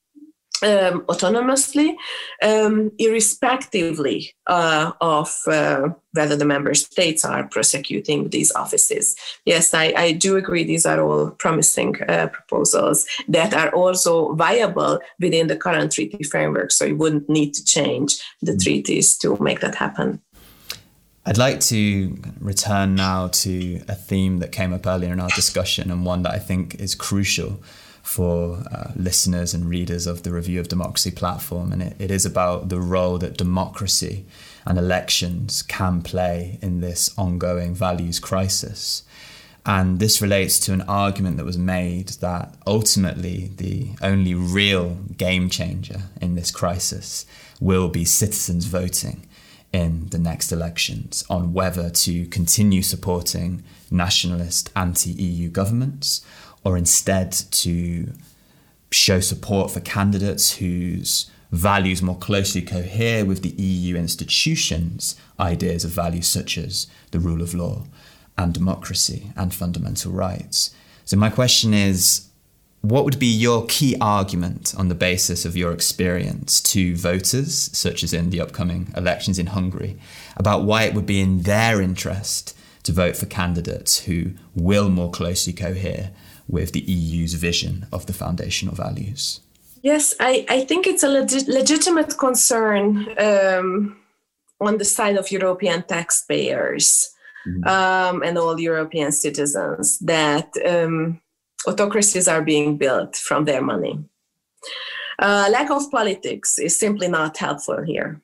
um, 0.62 1.02
autonomously, 1.08 1.96
um, 2.42 2.92
irrespectively 2.98 4.34
uh, 4.48 4.92
of 5.02 5.36
uh, 5.48 5.90
whether 6.14 6.36
the 6.36 6.46
member 6.46 6.74
states 6.74 7.26
are 7.26 7.48
prosecuting 7.48 8.30
these 8.30 8.52
offices. 8.54 9.16
Yes, 9.46 9.74
I, 9.74 9.94
I 9.98 10.12
do 10.14 10.38
agree 10.38 10.64
these 10.64 10.86
are 10.86 11.02
all 11.02 11.32
promising 11.32 12.02
uh, 12.04 12.28
proposals 12.28 13.06
that 13.28 13.54
are 13.54 13.70
also 13.70 14.34
viable 14.34 15.00
within 15.20 15.48
the 15.48 15.58
current 15.58 15.92
treaty 15.92 16.24
framework. 16.24 16.72
So 16.72 16.86
you 16.86 16.96
wouldn't 16.96 17.30
need 17.30 17.54
to 17.56 17.66
change 17.66 18.22
the 18.42 18.54
mm. 18.54 18.64
treaties 18.64 19.18
to 19.20 19.38
make 19.42 19.60
that 19.62 19.76
happen. 19.76 20.22
I'd 21.26 21.38
like 21.38 21.62
to 21.62 22.18
return 22.40 22.96
now 22.96 23.30
to 23.30 23.82
a 23.88 23.96
theme 23.96 24.40
that 24.40 24.52
came 24.52 24.74
up 24.74 24.86
earlier 24.86 25.14
in 25.14 25.22
our 25.22 25.30
discussion 25.30 25.90
and 25.90 26.06
one 26.06 26.24
that 26.24 26.34
I 26.34 26.40
think 26.40 26.76
is 26.76 26.96
crucial 26.96 27.62
for 28.14 28.64
uh, 28.72 28.92
listeners 28.96 29.56
and 29.56 29.68
readers 29.68 30.06
of 30.06 30.22
the 30.22 30.32
Review 30.32 30.60
of 30.60 30.68
Democracy 30.68 31.10
platform. 31.10 31.74
And 31.74 31.82
it, 31.82 31.96
it 31.98 32.12
is 32.12 32.28
about 32.28 32.70
the 32.70 32.80
role 32.80 33.18
that 33.18 33.38
democracy 33.38 34.26
and 34.66 34.78
elections 34.78 35.64
can 35.64 36.04
play 36.04 36.60
in 36.62 36.80
this 36.80 37.12
ongoing 37.18 37.74
values 37.74 38.20
crisis. 38.20 39.02
And 39.66 39.98
this 40.00 40.22
relates 40.22 40.60
to 40.60 40.74
an 40.74 40.84
argument 40.84 41.38
that 41.38 41.46
was 41.46 41.58
made 41.58 42.10
that 42.20 42.54
ultimately 42.68 43.50
the 43.56 43.90
only 44.02 44.36
real 44.36 44.98
game 45.18 45.50
changer 45.50 46.04
in 46.22 46.36
this 46.36 46.52
crisis 46.52 47.26
will 47.60 47.90
be 47.90 48.06
citizens 48.06 48.66
voting 48.66 49.26
in 49.72 50.10
the 50.10 50.20
next 50.20 50.52
elections 50.52 51.24
on 51.32 51.52
whether 51.52 51.90
to 51.90 52.28
continue 52.28 52.84
supporting 52.84 53.64
nationalist 53.90 54.70
anti 54.76 55.12
EU 55.12 55.50
governments 55.50 56.24
or 56.64 56.78
instead 56.78 57.32
to 57.32 58.14
show 58.92 59.20
support 59.20 59.72
for 59.72 59.80
candidates 59.80 60.58
whose 60.58 61.30
values 61.52 62.02
more 62.02 62.18
closely 62.18 62.62
cohere 62.62 63.26
with 63.26 63.44
the 63.44 63.50
EU 63.62 63.96
institutions' 63.96 65.16
ideas 65.40 65.84
of 65.86 65.92
values 65.92 66.28
such 66.28 66.58
as 66.58 66.88
the 67.12 67.20
rule 67.20 67.42
of 67.42 67.54
law 67.54 67.84
and 68.38 68.54
democracy 68.54 69.32
and 69.36 69.54
fundamental 69.54 70.12
rights. 70.12 70.74
So, 71.06 71.18
my 71.18 71.30
question 71.30 71.74
is 71.74 72.28
what 72.82 73.06
would 73.06 73.20
be 73.20 73.28
your 73.28 73.66
key 73.68 73.96
argument 74.02 74.74
on 74.78 74.90
the 74.90 74.96
basis 74.96 75.46
of 75.46 75.56
your 75.56 75.72
experience 75.72 76.60
to 76.62 76.98
voters, 76.98 77.70
such 77.78 78.04
as 78.04 78.14
in 78.14 78.30
the 78.30 78.42
upcoming 78.42 78.92
elections 78.98 79.40
in 79.40 79.48
Hungary, 79.48 79.98
about 80.36 80.64
why 80.64 80.84
it 80.84 80.94
would 80.94 81.06
be 81.06 81.22
in 81.22 81.44
their 81.44 81.82
interest 81.82 82.58
to 82.84 82.92
vote 82.92 83.16
for 83.16 83.26
candidates 83.26 84.00
who 84.00 84.32
will 84.54 84.90
more 84.90 85.12
closely 85.12 85.54
cohere 85.54 86.12
with 86.48 86.72
the 86.72 86.82
EU's 86.82 87.34
vision 87.34 87.88
of 87.92 88.06
the 88.06 88.14
foundational 88.14 88.76
values? 88.76 89.42
Yes, 89.82 90.16
I, 90.20 90.46
I 90.50 90.66
think 90.66 90.88
it's 90.88 91.04
a 91.04 91.10
legit, 91.10 91.48
legitimate 91.48 92.18
concern 92.18 93.14
um, 93.20 93.98
on 94.62 94.78
the 94.78 94.86
side 94.86 95.18
of 95.18 95.32
European 95.32 95.84
taxpayers 95.84 97.10
mm-hmm. 97.46 97.68
um, 97.68 98.24
and 98.24 98.38
all 98.38 98.60
European 98.60 99.12
citizens 99.12 100.00
that 100.00 100.50
um, 100.66 101.22
autocracies 101.68 102.28
are 102.28 102.42
being 102.42 102.78
built 102.78 103.16
from 103.16 103.46
their 103.46 103.62
money. 103.62 104.00
Uh, 105.20 105.48
lack 105.52 105.70
of 105.70 105.92
politics 105.92 106.58
is 106.58 106.80
simply 106.80 107.08
not 107.08 107.38
helpful 107.38 107.82
here. 107.84 108.22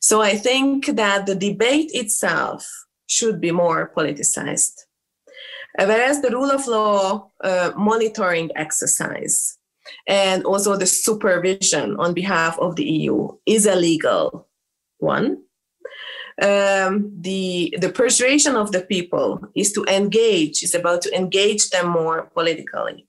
So 0.00 0.22
I 0.22 0.36
think 0.36 0.86
that 0.86 1.26
the 1.26 1.34
debate 1.34 1.90
itself 1.92 2.66
should 3.06 3.40
be 3.40 3.50
more 3.50 3.90
politicized. 3.96 4.85
Whereas 5.78 6.20
the 6.20 6.30
rule 6.30 6.50
of 6.50 6.66
law 6.66 7.30
uh, 7.42 7.72
monitoring 7.76 8.50
exercise 8.56 9.58
and 10.08 10.44
also 10.44 10.76
the 10.76 10.86
supervision 10.86 11.96
on 11.96 12.14
behalf 12.14 12.58
of 12.58 12.76
the 12.76 12.84
EU 12.84 13.28
is 13.46 13.66
a 13.66 13.76
legal 13.76 14.48
one. 14.98 15.42
Um, 16.42 17.12
the 17.18 17.74
the 17.80 17.88
persuasion 17.88 18.56
of 18.56 18.70
the 18.70 18.82
people 18.82 19.40
is 19.54 19.72
to 19.72 19.84
engage 19.88 20.62
is 20.62 20.74
about 20.74 21.00
to 21.02 21.16
engage 21.16 21.70
them 21.70 21.88
more 21.88 22.30
politically 22.34 23.06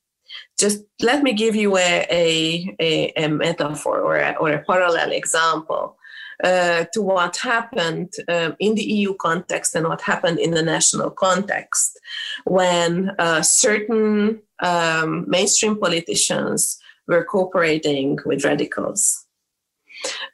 just 0.60 0.84
let 1.02 1.24
me 1.24 1.34
give 1.34 1.56
you 1.56 1.78
a, 1.78 2.06
a, 2.10 2.76
a, 2.80 3.26
a 3.26 3.28
metaphor 3.28 4.00
or 4.00 4.18
a, 4.18 4.36
or 4.40 4.52
a 4.52 4.64
parallel 4.64 5.12
example 5.12 5.97
uh, 6.44 6.86
to 6.94 7.02
what 7.02 7.38
happened 7.38 8.14
um, 8.28 8.56
in 8.60 8.76
the 8.76 8.84
EU 8.84 9.14
context 9.16 9.76
and 9.76 9.88
what 9.88 10.02
happened 10.02 10.40
in 10.40 10.52
the 10.52 10.62
national 10.62 11.10
context 11.10 12.00
when 12.46 13.12
uh, 13.18 13.42
certain 13.42 14.40
um, 14.60 15.26
mainstream 15.28 15.80
politicians 15.80 16.80
were 17.08 17.24
cooperating 17.24 18.20
with 18.26 18.46
radicals. 18.46 19.26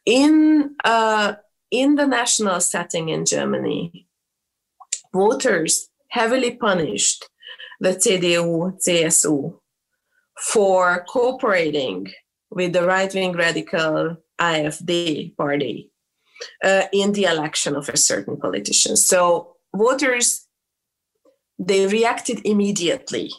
In, 0.05 0.75
uh, 0.83 1.35
in 1.71 1.95
the 1.95 2.07
national 2.07 2.59
setting 2.59 3.09
in 3.09 3.25
Germany, 3.25 4.07
voters 5.13 5.89
heavily 6.09 6.55
punished 6.55 7.29
the 7.79 7.91
CDU, 7.91 8.77
CSU 8.85 9.57
for 10.37 11.05
cooperating 11.07 12.11
with 12.49 12.73
the 12.73 12.85
right 12.85 13.13
wing 13.13 13.33
radical 13.33 14.17
AfD 14.39 15.35
party 15.37 15.92
uh, 16.63 16.83
in 16.91 17.13
the 17.13 17.25
election 17.25 17.75
of 17.75 17.89
a 17.89 17.97
certain 17.97 18.37
politician. 18.37 18.95
So 18.95 19.55
voters 19.75 20.47
they 21.59 21.87
reacted 21.87 22.41
immediately 22.45 23.31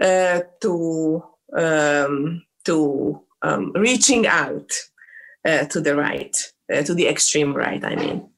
uh, 0.00 0.40
to 0.60 1.22
um, 1.56 2.42
to 2.64 3.20
um, 3.42 3.72
reaching 3.74 4.26
out 4.26 4.70
uh, 5.46 5.64
to 5.66 5.80
the 5.80 5.94
right, 5.94 6.36
uh, 6.72 6.82
to 6.82 6.94
the 6.94 7.08
extreme 7.08 7.54
right. 7.54 7.84
I 7.84 7.96
mean, 7.96 8.28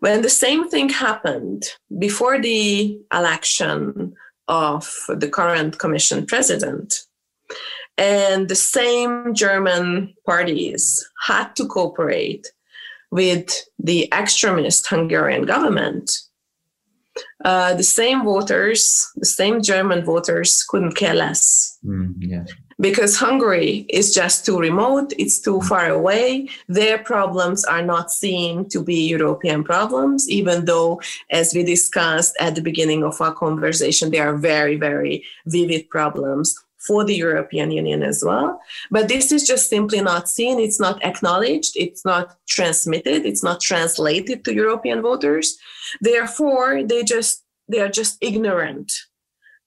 when 0.00 0.22
the 0.22 0.28
same 0.28 0.68
thing 0.68 0.90
happened 0.90 1.64
before 1.98 2.40
the 2.40 3.00
election 3.12 4.14
of 4.48 4.92
the 5.08 5.28
current 5.28 5.78
commission 5.78 6.26
president, 6.26 6.94
And 7.98 8.48
the 8.48 8.54
same 8.54 9.34
German 9.34 10.14
parties 10.24 11.06
had 11.26 11.56
to 11.56 11.66
cooperate 11.66 12.46
with 13.10 13.64
the 13.78 14.08
extremist 14.12 14.86
Hungarian 14.88 15.44
government. 15.44 16.10
Uh, 17.44 17.74
the 17.74 17.82
same 17.82 18.24
voters, 18.24 19.10
the 19.16 19.26
same 19.26 19.62
German 19.62 20.04
voters 20.04 20.64
couldn't 20.68 20.94
care 20.94 21.14
less. 21.14 21.78
Mm, 21.84 22.14
yeah 22.18 22.44
because 22.80 23.16
Hungary 23.16 23.86
is 23.88 24.14
just 24.14 24.46
too 24.46 24.58
remote, 24.58 25.12
it's 25.18 25.40
too 25.40 25.60
far 25.62 25.88
away. 25.88 26.48
Their 26.68 26.98
problems 26.98 27.64
are 27.64 27.82
not 27.82 28.10
seen 28.10 28.68
to 28.68 28.82
be 28.82 29.08
European 29.08 29.64
problems, 29.64 30.28
even 30.30 30.64
though, 30.64 31.00
as 31.30 31.54
we 31.54 31.64
discussed 31.64 32.36
at 32.40 32.54
the 32.54 32.62
beginning 32.62 33.02
of 33.02 33.20
our 33.20 33.34
conversation, 33.34 34.10
they 34.10 34.20
are 34.20 34.36
very, 34.36 34.76
very 34.76 35.24
vivid 35.46 35.90
problems 35.90 36.56
for 36.86 37.04
the 37.04 37.14
European 37.16 37.70
Union 37.70 38.02
as 38.02 38.22
well. 38.24 38.60
But 38.90 39.08
this 39.08 39.32
is 39.32 39.46
just 39.46 39.68
simply 39.68 40.00
not 40.00 40.28
seen, 40.28 40.60
it's 40.60 40.80
not 40.80 41.04
acknowledged, 41.04 41.72
it's 41.76 42.04
not 42.04 42.36
transmitted, 42.48 43.26
it's 43.26 43.42
not 43.42 43.60
translated 43.60 44.44
to 44.44 44.54
European 44.54 45.02
voters. 45.02 45.58
Therefore, 46.00 46.82
they 46.84 47.02
just 47.02 47.44
they 47.68 47.80
are 47.80 47.90
just 47.90 48.16
ignorant 48.20 48.90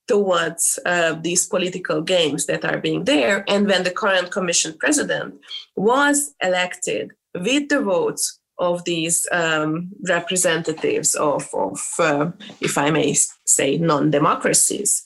towards 0.08 0.78
uh, 0.84 1.14
these 1.22 1.46
political 1.46 2.02
games 2.02 2.46
that 2.46 2.64
are 2.64 2.78
being 2.78 3.04
there. 3.04 3.44
And 3.46 3.66
when 3.66 3.84
the 3.84 3.90
current 3.90 4.32
commission 4.32 4.74
president 4.78 5.34
was 5.76 6.34
elected 6.42 7.12
with 7.34 7.68
the 7.68 7.80
votes 7.80 8.40
of 8.58 8.84
these 8.84 9.26
um, 9.32 9.90
representatives 10.08 11.14
of, 11.14 11.48
of 11.54 11.80
uh, 11.98 12.30
if 12.60 12.76
I 12.76 12.90
may 12.90 13.14
say, 13.46 13.78
non-democracies, 13.78 15.04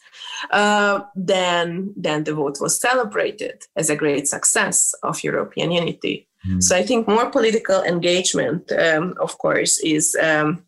uh, 0.51 1.01
then 1.15 1.93
then 1.97 2.25
the 2.25 2.35
vote 2.35 2.59
was 2.61 2.81
celebrated 2.81 3.65
as 3.77 3.91
a 3.91 3.97
great 3.97 4.29
success 4.29 4.95
of 5.03 5.23
European 5.23 5.71
unity. 5.71 6.27
Mm. 6.47 6.63
So 6.63 6.77
I 6.77 6.83
think 6.83 7.09
more 7.09 7.31
political 7.31 7.83
engagement, 7.83 8.71
um, 8.73 9.15
of 9.21 9.39
course, 9.39 9.79
is, 9.81 10.17
um, 10.23 10.63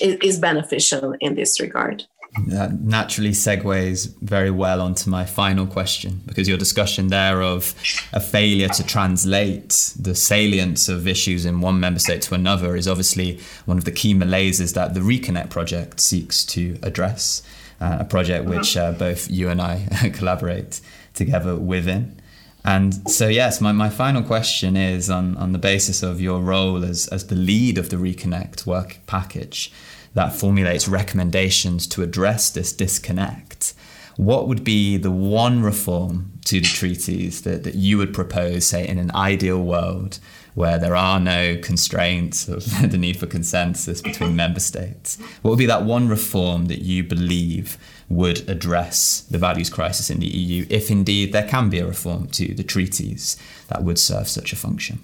is 0.00 0.16
is 0.22 0.38
beneficial 0.38 1.14
in 1.20 1.34
this 1.34 1.60
regard. 1.60 2.04
That 2.46 2.80
naturally 2.80 3.32
segues 3.32 4.14
very 4.22 4.50
well 4.50 4.80
onto 4.80 5.10
my 5.10 5.26
final 5.26 5.66
question 5.66 6.22
because 6.24 6.48
your 6.48 6.56
discussion 6.56 7.08
there 7.08 7.42
of 7.42 7.74
a 8.14 8.20
failure 8.20 8.68
to 8.68 8.86
translate 8.86 9.92
the 10.00 10.14
salience 10.14 10.88
of 10.88 11.06
issues 11.06 11.44
in 11.44 11.60
one 11.60 11.78
member 11.78 12.00
state 12.00 12.22
to 12.22 12.34
another 12.34 12.74
is 12.74 12.88
obviously 12.88 13.38
one 13.66 13.76
of 13.76 13.84
the 13.84 13.92
key 13.92 14.14
malaises 14.14 14.72
that 14.72 14.94
the 14.94 15.00
Reconnect 15.00 15.50
project 15.50 16.00
seeks 16.00 16.42
to 16.46 16.78
address. 16.82 17.42
Uh, 17.82 17.96
a 17.98 18.04
project 18.04 18.44
which 18.44 18.76
uh, 18.76 18.92
both 18.92 19.28
you 19.28 19.48
and 19.48 19.60
I 19.60 19.88
collaborate 20.14 20.80
together 21.14 21.56
within. 21.56 22.16
And 22.64 23.10
so, 23.10 23.26
yes, 23.26 23.60
my, 23.60 23.72
my 23.72 23.88
final 23.88 24.22
question 24.22 24.76
is 24.76 25.10
on, 25.10 25.36
on 25.36 25.50
the 25.50 25.58
basis 25.58 26.00
of 26.00 26.20
your 26.20 26.38
role 26.38 26.84
as, 26.84 27.08
as 27.08 27.26
the 27.26 27.34
lead 27.34 27.78
of 27.78 27.90
the 27.90 27.96
Reconnect 27.96 28.66
work 28.66 29.00
package 29.06 29.72
that 30.14 30.32
formulates 30.32 30.86
recommendations 30.86 31.88
to 31.88 32.04
address 32.04 32.50
this 32.50 32.72
disconnect, 32.72 33.74
what 34.16 34.46
would 34.46 34.62
be 34.62 34.96
the 34.96 35.10
one 35.10 35.60
reform 35.60 36.38
to 36.44 36.60
the 36.60 36.66
treaties 36.66 37.42
that, 37.42 37.64
that 37.64 37.74
you 37.74 37.98
would 37.98 38.14
propose, 38.14 38.64
say, 38.64 38.86
in 38.86 38.98
an 38.98 39.10
ideal 39.12 39.60
world 39.60 40.20
where 40.54 40.78
there 40.78 40.96
are 40.96 41.18
no 41.18 41.56
constraints 41.56 42.48
of 42.48 42.64
the 42.90 42.98
need 42.98 43.16
for 43.16 43.26
consensus 43.26 44.00
between 44.02 44.36
member 44.36 44.60
states? 44.60 45.18
What 45.42 45.50
would 45.50 45.58
be 45.58 45.66
that 45.66 45.84
one 45.84 46.08
reform 46.08 46.66
that 46.66 46.82
you 46.82 47.02
believe 47.02 47.78
would 48.08 48.48
address 48.48 49.22
the 49.30 49.38
values 49.38 49.70
crisis 49.70 50.10
in 50.10 50.20
the 50.20 50.26
EU, 50.26 50.66
if 50.68 50.90
indeed 50.90 51.32
there 51.32 51.48
can 51.48 51.70
be 51.70 51.78
a 51.78 51.86
reform 51.86 52.26
to 52.28 52.54
the 52.54 52.64
treaties 52.64 53.36
that 53.68 53.82
would 53.82 53.98
serve 53.98 54.28
such 54.28 54.52
a 54.52 54.56
function? 54.56 55.00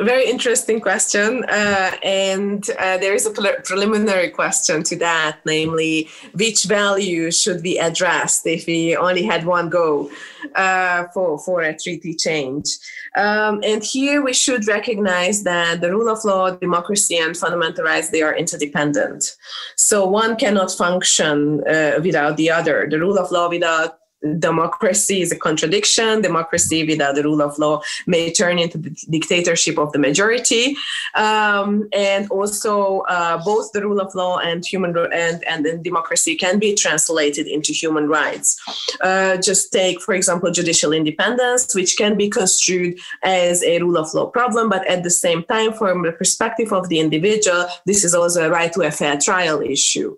Very 0.00 0.28
interesting 0.28 0.80
question. 0.80 1.44
Uh, 1.44 1.92
and 2.02 2.68
uh, 2.78 2.98
there 2.98 3.14
is 3.14 3.26
a 3.26 3.30
pre- 3.30 3.60
preliminary 3.64 4.30
question 4.30 4.82
to 4.84 4.96
that, 4.96 5.38
namely, 5.44 6.08
which 6.34 6.64
value 6.64 7.30
should 7.30 7.62
be 7.62 7.78
addressed 7.78 8.46
if 8.46 8.66
we 8.66 8.96
only 8.96 9.22
had 9.22 9.44
one 9.44 9.68
go 9.68 10.10
uh, 10.54 11.04
for, 11.12 11.38
for 11.38 11.62
a 11.62 11.76
treaty 11.76 12.14
change? 12.14 12.66
Um, 13.16 13.60
and 13.62 13.84
here 13.84 14.22
we 14.22 14.32
should 14.32 14.66
recognize 14.66 15.42
that 15.42 15.80
the 15.80 15.90
rule 15.90 16.08
of 16.08 16.24
law, 16.24 16.50
democracy, 16.50 17.18
and 17.18 17.36
fundamental 17.36 17.84
rights, 17.84 18.10
they 18.10 18.22
are 18.22 18.34
interdependent. 18.34 19.36
So 19.76 20.06
one 20.06 20.36
cannot 20.36 20.72
function 20.72 21.62
uh, 21.68 22.00
without 22.02 22.36
the 22.38 22.50
other. 22.50 22.86
The 22.88 22.98
rule 22.98 23.18
of 23.18 23.30
law 23.30 23.48
without 23.48 23.98
democracy 24.38 25.22
is 25.22 25.32
a 25.32 25.38
contradiction. 25.38 26.22
Democracy 26.22 26.86
without 26.86 27.14
the 27.14 27.22
rule 27.22 27.42
of 27.42 27.58
law 27.58 27.82
may 28.06 28.32
turn 28.32 28.58
into 28.58 28.78
the 28.78 28.90
dictatorship 29.10 29.78
of 29.78 29.92
the 29.92 29.98
majority. 29.98 30.76
Um, 31.14 31.88
and 31.92 32.30
also, 32.30 33.00
uh, 33.08 33.42
both 33.44 33.72
the 33.72 33.82
rule 33.82 34.00
of 34.00 34.14
law 34.14 34.38
and 34.38 34.64
human 34.64 34.96
and, 35.12 35.44
and 35.44 35.82
democracy 35.82 36.34
can 36.36 36.58
be 36.58 36.74
translated 36.74 37.46
into 37.46 37.72
human 37.72 38.08
rights. 38.08 38.60
Uh, 39.00 39.36
just 39.36 39.72
take, 39.72 40.00
for 40.00 40.14
example, 40.14 40.50
judicial 40.50 40.92
independence, 40.92 41.74
which 41.74 41.96
can 41.96 42.16
be 42.16 42.28
construed 42.28 42.98
as 43.22 43.62
a 43.64 43.80
rule 43.80 43.96
of 43.96 44.12
law 44.14 44.26
problem, 44.26 44.68
but 44.68 44.86
at 44.86 45.02
the 45.02 45.10
same 45.10 45.42
time, 45.44 45.72
from 45.72 46.02
the 46.02 46.12
perspective 46.12 46.72
of 46.72 46.88
the 46.88 46.98
individual, 46.98 47.66
this 47.86 48.04
is 48.04 48.14
also 48.14 48.46
a 48.46 48.50
right 48.50 48.72
to 48.72 48.82
a 48.82 48.90
fair 48.90 49.16
trial 49.18 49.60
issue 49.60 50.16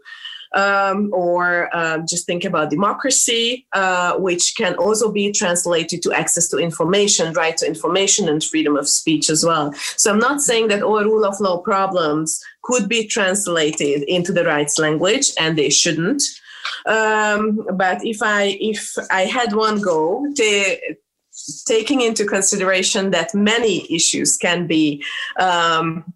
um, 0.55 1.11
or 1.13 1.75
um, 1.77 2.07
just 2.07 2.27
think 2.27 2.45
about 2.45 2.71
democracy, 2.71 3.67
uh, 3.73 4.15
which 4.17 4.55
can 4.57 4.75
also 4.77 5.11
be 5.11 5.33
translated 5.33 6.03
to 6.03 6.13
access 6.13 6.49
to 6.49 6.59
information, 6.59 7.33
right 7.35 7.57
to 7.57 7.67
information, 7.67 8.29
and 8.29 8.43
freedom 8.43 8.77
of 8.77 8.89
speech 8.89 9.29
as 9.29 9.45
well. 9.45 9.73
So 9.97 10.13
I'm 10.13 10.19
not 10.19 10.41
saying 10.41 10.69
that 10.69 10.83
all 10.83 11.03
rule 11.05 11.25
of 11.25 11.41
law 11.41 11.59
problems 11.59 12.41
could 12.63 12.89
be 12.89 13.07
translated 13.07 14.05
into 14.05 14.33
the 14.33 14.45
rights 14.45 14.79
language, 14.79 15.33
and 15.39 15.59
they 15.59 15.71
shouldn't. 15.71 16.23
Um, 16.87 17.67
but 17.75 18.05
if 18.05 18.23
I 18.23 18.57
if 18.61 18.95
I 19.11 19.23
had 19.23 19.53
one 19.53 19.81
go, 19.81 20.25
to, 20.37 20.97
taking 21.67 22.01
into 22.01 22.25
consideration 22.25 23.11
that 23.11 23.35
many 23.35 23.93
issues 23.93 24.37
can 24.37 24.67
be 24.67 25.03
um, 25.39 26.14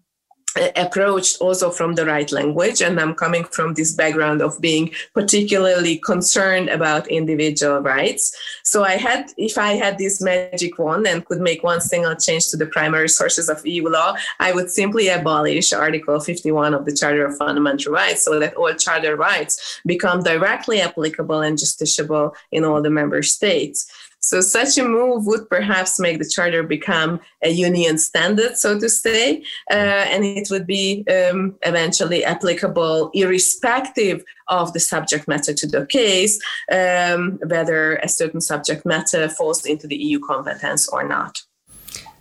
approached 0.75 1.37
also 1.41 1.69
from 1.69 1.93
the 1.93 2.05
right 2.05 2.31
language 2.31 2.81
and 2.81 2.99
i'm 2.99 3.13
coming 3.13 3.43
from 3.43 3.73
this 3.75 3.93
background 3.93 4.41
of 4.41 4.59
being 4.59 4.91
particularly 5.13 5.97
concerned 5.97 6.69
about 6.69 7.07
individual 7.07 7.79
rights. 7.79 8.35
So 8.63 8.83
i 8.83 8.97
had 8.97 9.31
if 9.37 9.57
i 9.57 9.73
had 9.73 9.97
this 9.97 10.21
magic 10.21 10.79
wand 10.79 11.05
and 11.07 11.23
could 11.25 11.39
make 11.39 11.63
one 11.63 11.81
single 11.81 12.15
change 12.15 12.49
to 12.49 12.57
the 12.57 12.65
primary 12.65 13.09
sources 13.09 13.47
of 13.47 13.65
eu 13.65 13.87
law 13.89 14.15
i 14.39 14.51
would 14.51 14.71
simply 14.71 15.07
abolish 15.09 15.71
article 15.71 16.19
51 16.19 16.73
of 16.73 16.85
the 16.85 16.95
charter 16.95 17.25
of 17.25 17.37
fundamental 17.37 17.93
rights 17.93 18.23
so 18.23 18.39
that 18.39 18.55
all 18.55 18.73
charter 18.73 19.15
rights 19.15 19.81
become 19.85 20.23
directly 20.23 20.81
applicable 20.81 21.41
and 21.41 21.57
justiciable 21.57 22.33
in 22.51 22.63
all 22.63 22.81
the 22.81 22.89
member 22.89 23.21
states 23.21 23.85
so 24.21 24.41
such 24.41 24.77
a 24.77 24.83
move 24.83 25.25
would 25.25 25.49
perhaps 25.49 25.99
make 25.99 26.19
the 26.19 26.27
charter 26.27 26.61
become 26.63 27.19
a 27.41 27.49
union 27.49 27.97
standard, 27.97 28.57
so 28.57 28.79
to 28.79 28.89
say, 28.89 29.41
uh, 29.71 30.05
and 30.11 30.25
it 30.25 30.49
would 30.51 30.67
be 30.67 31.05
um, 31.07 31.55
eventually 31.63 32.25
applicable 32.25 33.11
irrespective 33.13 34.23
of 34.49 34.73
the 34.73 34.79
subject 34.79 35.27
matter 35.27 35.53
to 35.53 35.67
the 35.67 35.85
case, 35.85 36.39
um, 36.71 37.39
whether 37.47 37.95
a 37.97 38.09
certain 38.09 38.41
subject 38.41 38.85
matter 38.85 39.29
falls 39.29 39.65
into 39.65 39.87
the 39.87 39.95
EU 39.95 40.19
competence 40.19 40.87
or 40.89 41.07
not. 41.07 41.41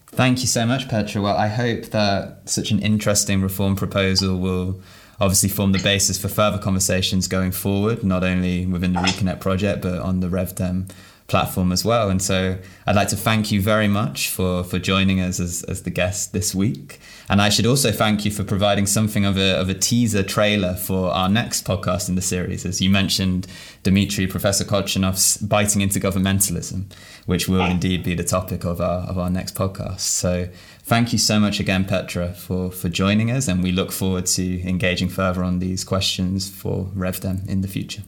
Thank 0.06 0.40
you 0.40 0.46
so 0.46 0.64
much, 0.64 0.88
Petra. 0.88 1.20
Well, 1.20 1.36
I 1.36 1.48
hope 1.48 1.86
that 1.86 2.48
such 2.48 2.70
an 2.70 2.80
interesting 2.80 3.42
reform 3.42 3.76
proposal 3.76 4.38
will 4.38 4.80
obviously 5.20 5.48
form 5.48 5.72
the 5.72 5.80
basis 5.80 6.16
for 6.18 6.28
further 6.28 6.58
conversations 6.58 7.26
going 7.26 7.50
forward, 7.52 8.04
not 8.04 8.22
only 8.22 8.66
within 8.66 8.92
the 8.92 9.00
Reconnect 9.00 9.40
project, 9.40 9.82
but 9.82 9.98
on 9.98 10.20
the 10.20 10.28
RevDem 10.28 10.90
platform 11.28 11.72
as 11.72 11.84
well. 11.84 12.08
And 12.08 12.22
so 12.22 12.58
I'd 12.86 12.96
like 12.96 13.08
to 13.08 13.16
thank 13.16 13.52
you 13.52 13.60
very 13.60 13.86
much 13.86 14.30
for, 14.30 14.64
for 14.64 14.78
joining 14.78 15.20
us 15.20 15.38
as, 15.38 15.62
as 15.64 15.82
the 15.82 15.90
guest 15.90 16.32
this 16.32 16.54
week. 16.54 17.00
And 17.28 17.42
I 17.42 17.50
should 17.50 17.66
also 17.66 17.92
thank 17.92 18.24
you 18.24 18.30
for 18.30 18.44
providing 18.44 18.86
something 18.86 19.26
of 19.26 19.36
a, 19.36 19.60
of 19.60 19.68
a 19.68 19.74
teaser 19.74 20.22
trailer 20.22 20.74
for 20.74 21.10
our 21.10 21.28
next 21.28 21.66
podcast 21.66 22.08
in 22.08 22.14
the 22.14 22.22
series. 22.22 22.64
As 22.64 22.80
you 22.80 22.88
mentioned, 22.88 23.46
Dimitri, 23.82 24.26
Professor 24.26 24.64
Kochenov's 24.64 25.36
Biting 25.36 25.86
Intergovernmentalism, 25.86 26.90
which 27.26 27.46
will 27.46 27.64
indeed 27.64 28.02
be 28.02 28.14
the 28.14 28.24
topic 28.24 28.64
of 28.64 28.80
our, 28.80 29.00
of 29.02 29.18
our 29.18 29.28
next 29.28 29.54
podcast. 29.54 30.00
So 30.00 30.48
thank 30.84 31.12
you 31.12 31.18
so 31.18 31.38
much 31.38 31.60
again, 31.60 31.84
Petra, 31.84 32.32
for, 32.32 32.70
for 32.70 32.88
joining 32.88 33.30
us. 33.30 33.48
And 33.48 33.62
we 33.62 33.70
look 33.70 33.92
forward 33.92 34.24
to 34.26 34.66
engaging 34.66 35.10
further 35.10 35.44
on 35.44 35.58
these 35.58 35.84
questions 35.84 36.48
for 36.48 36.86
RevDem 36.96 37.46
in 37.46 37.60
the 37.60 37.68
future. 37.68 38.02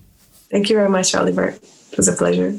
Thank 0.50 0.68
you 0.68 0.76
very 0.76 0.88
much, 0.88 1.14
Oliver. 1.14 1.48
It 1.92 1.96
was 1.96 2.08
a 2.08 2.12
pleasure. 2.12 2.58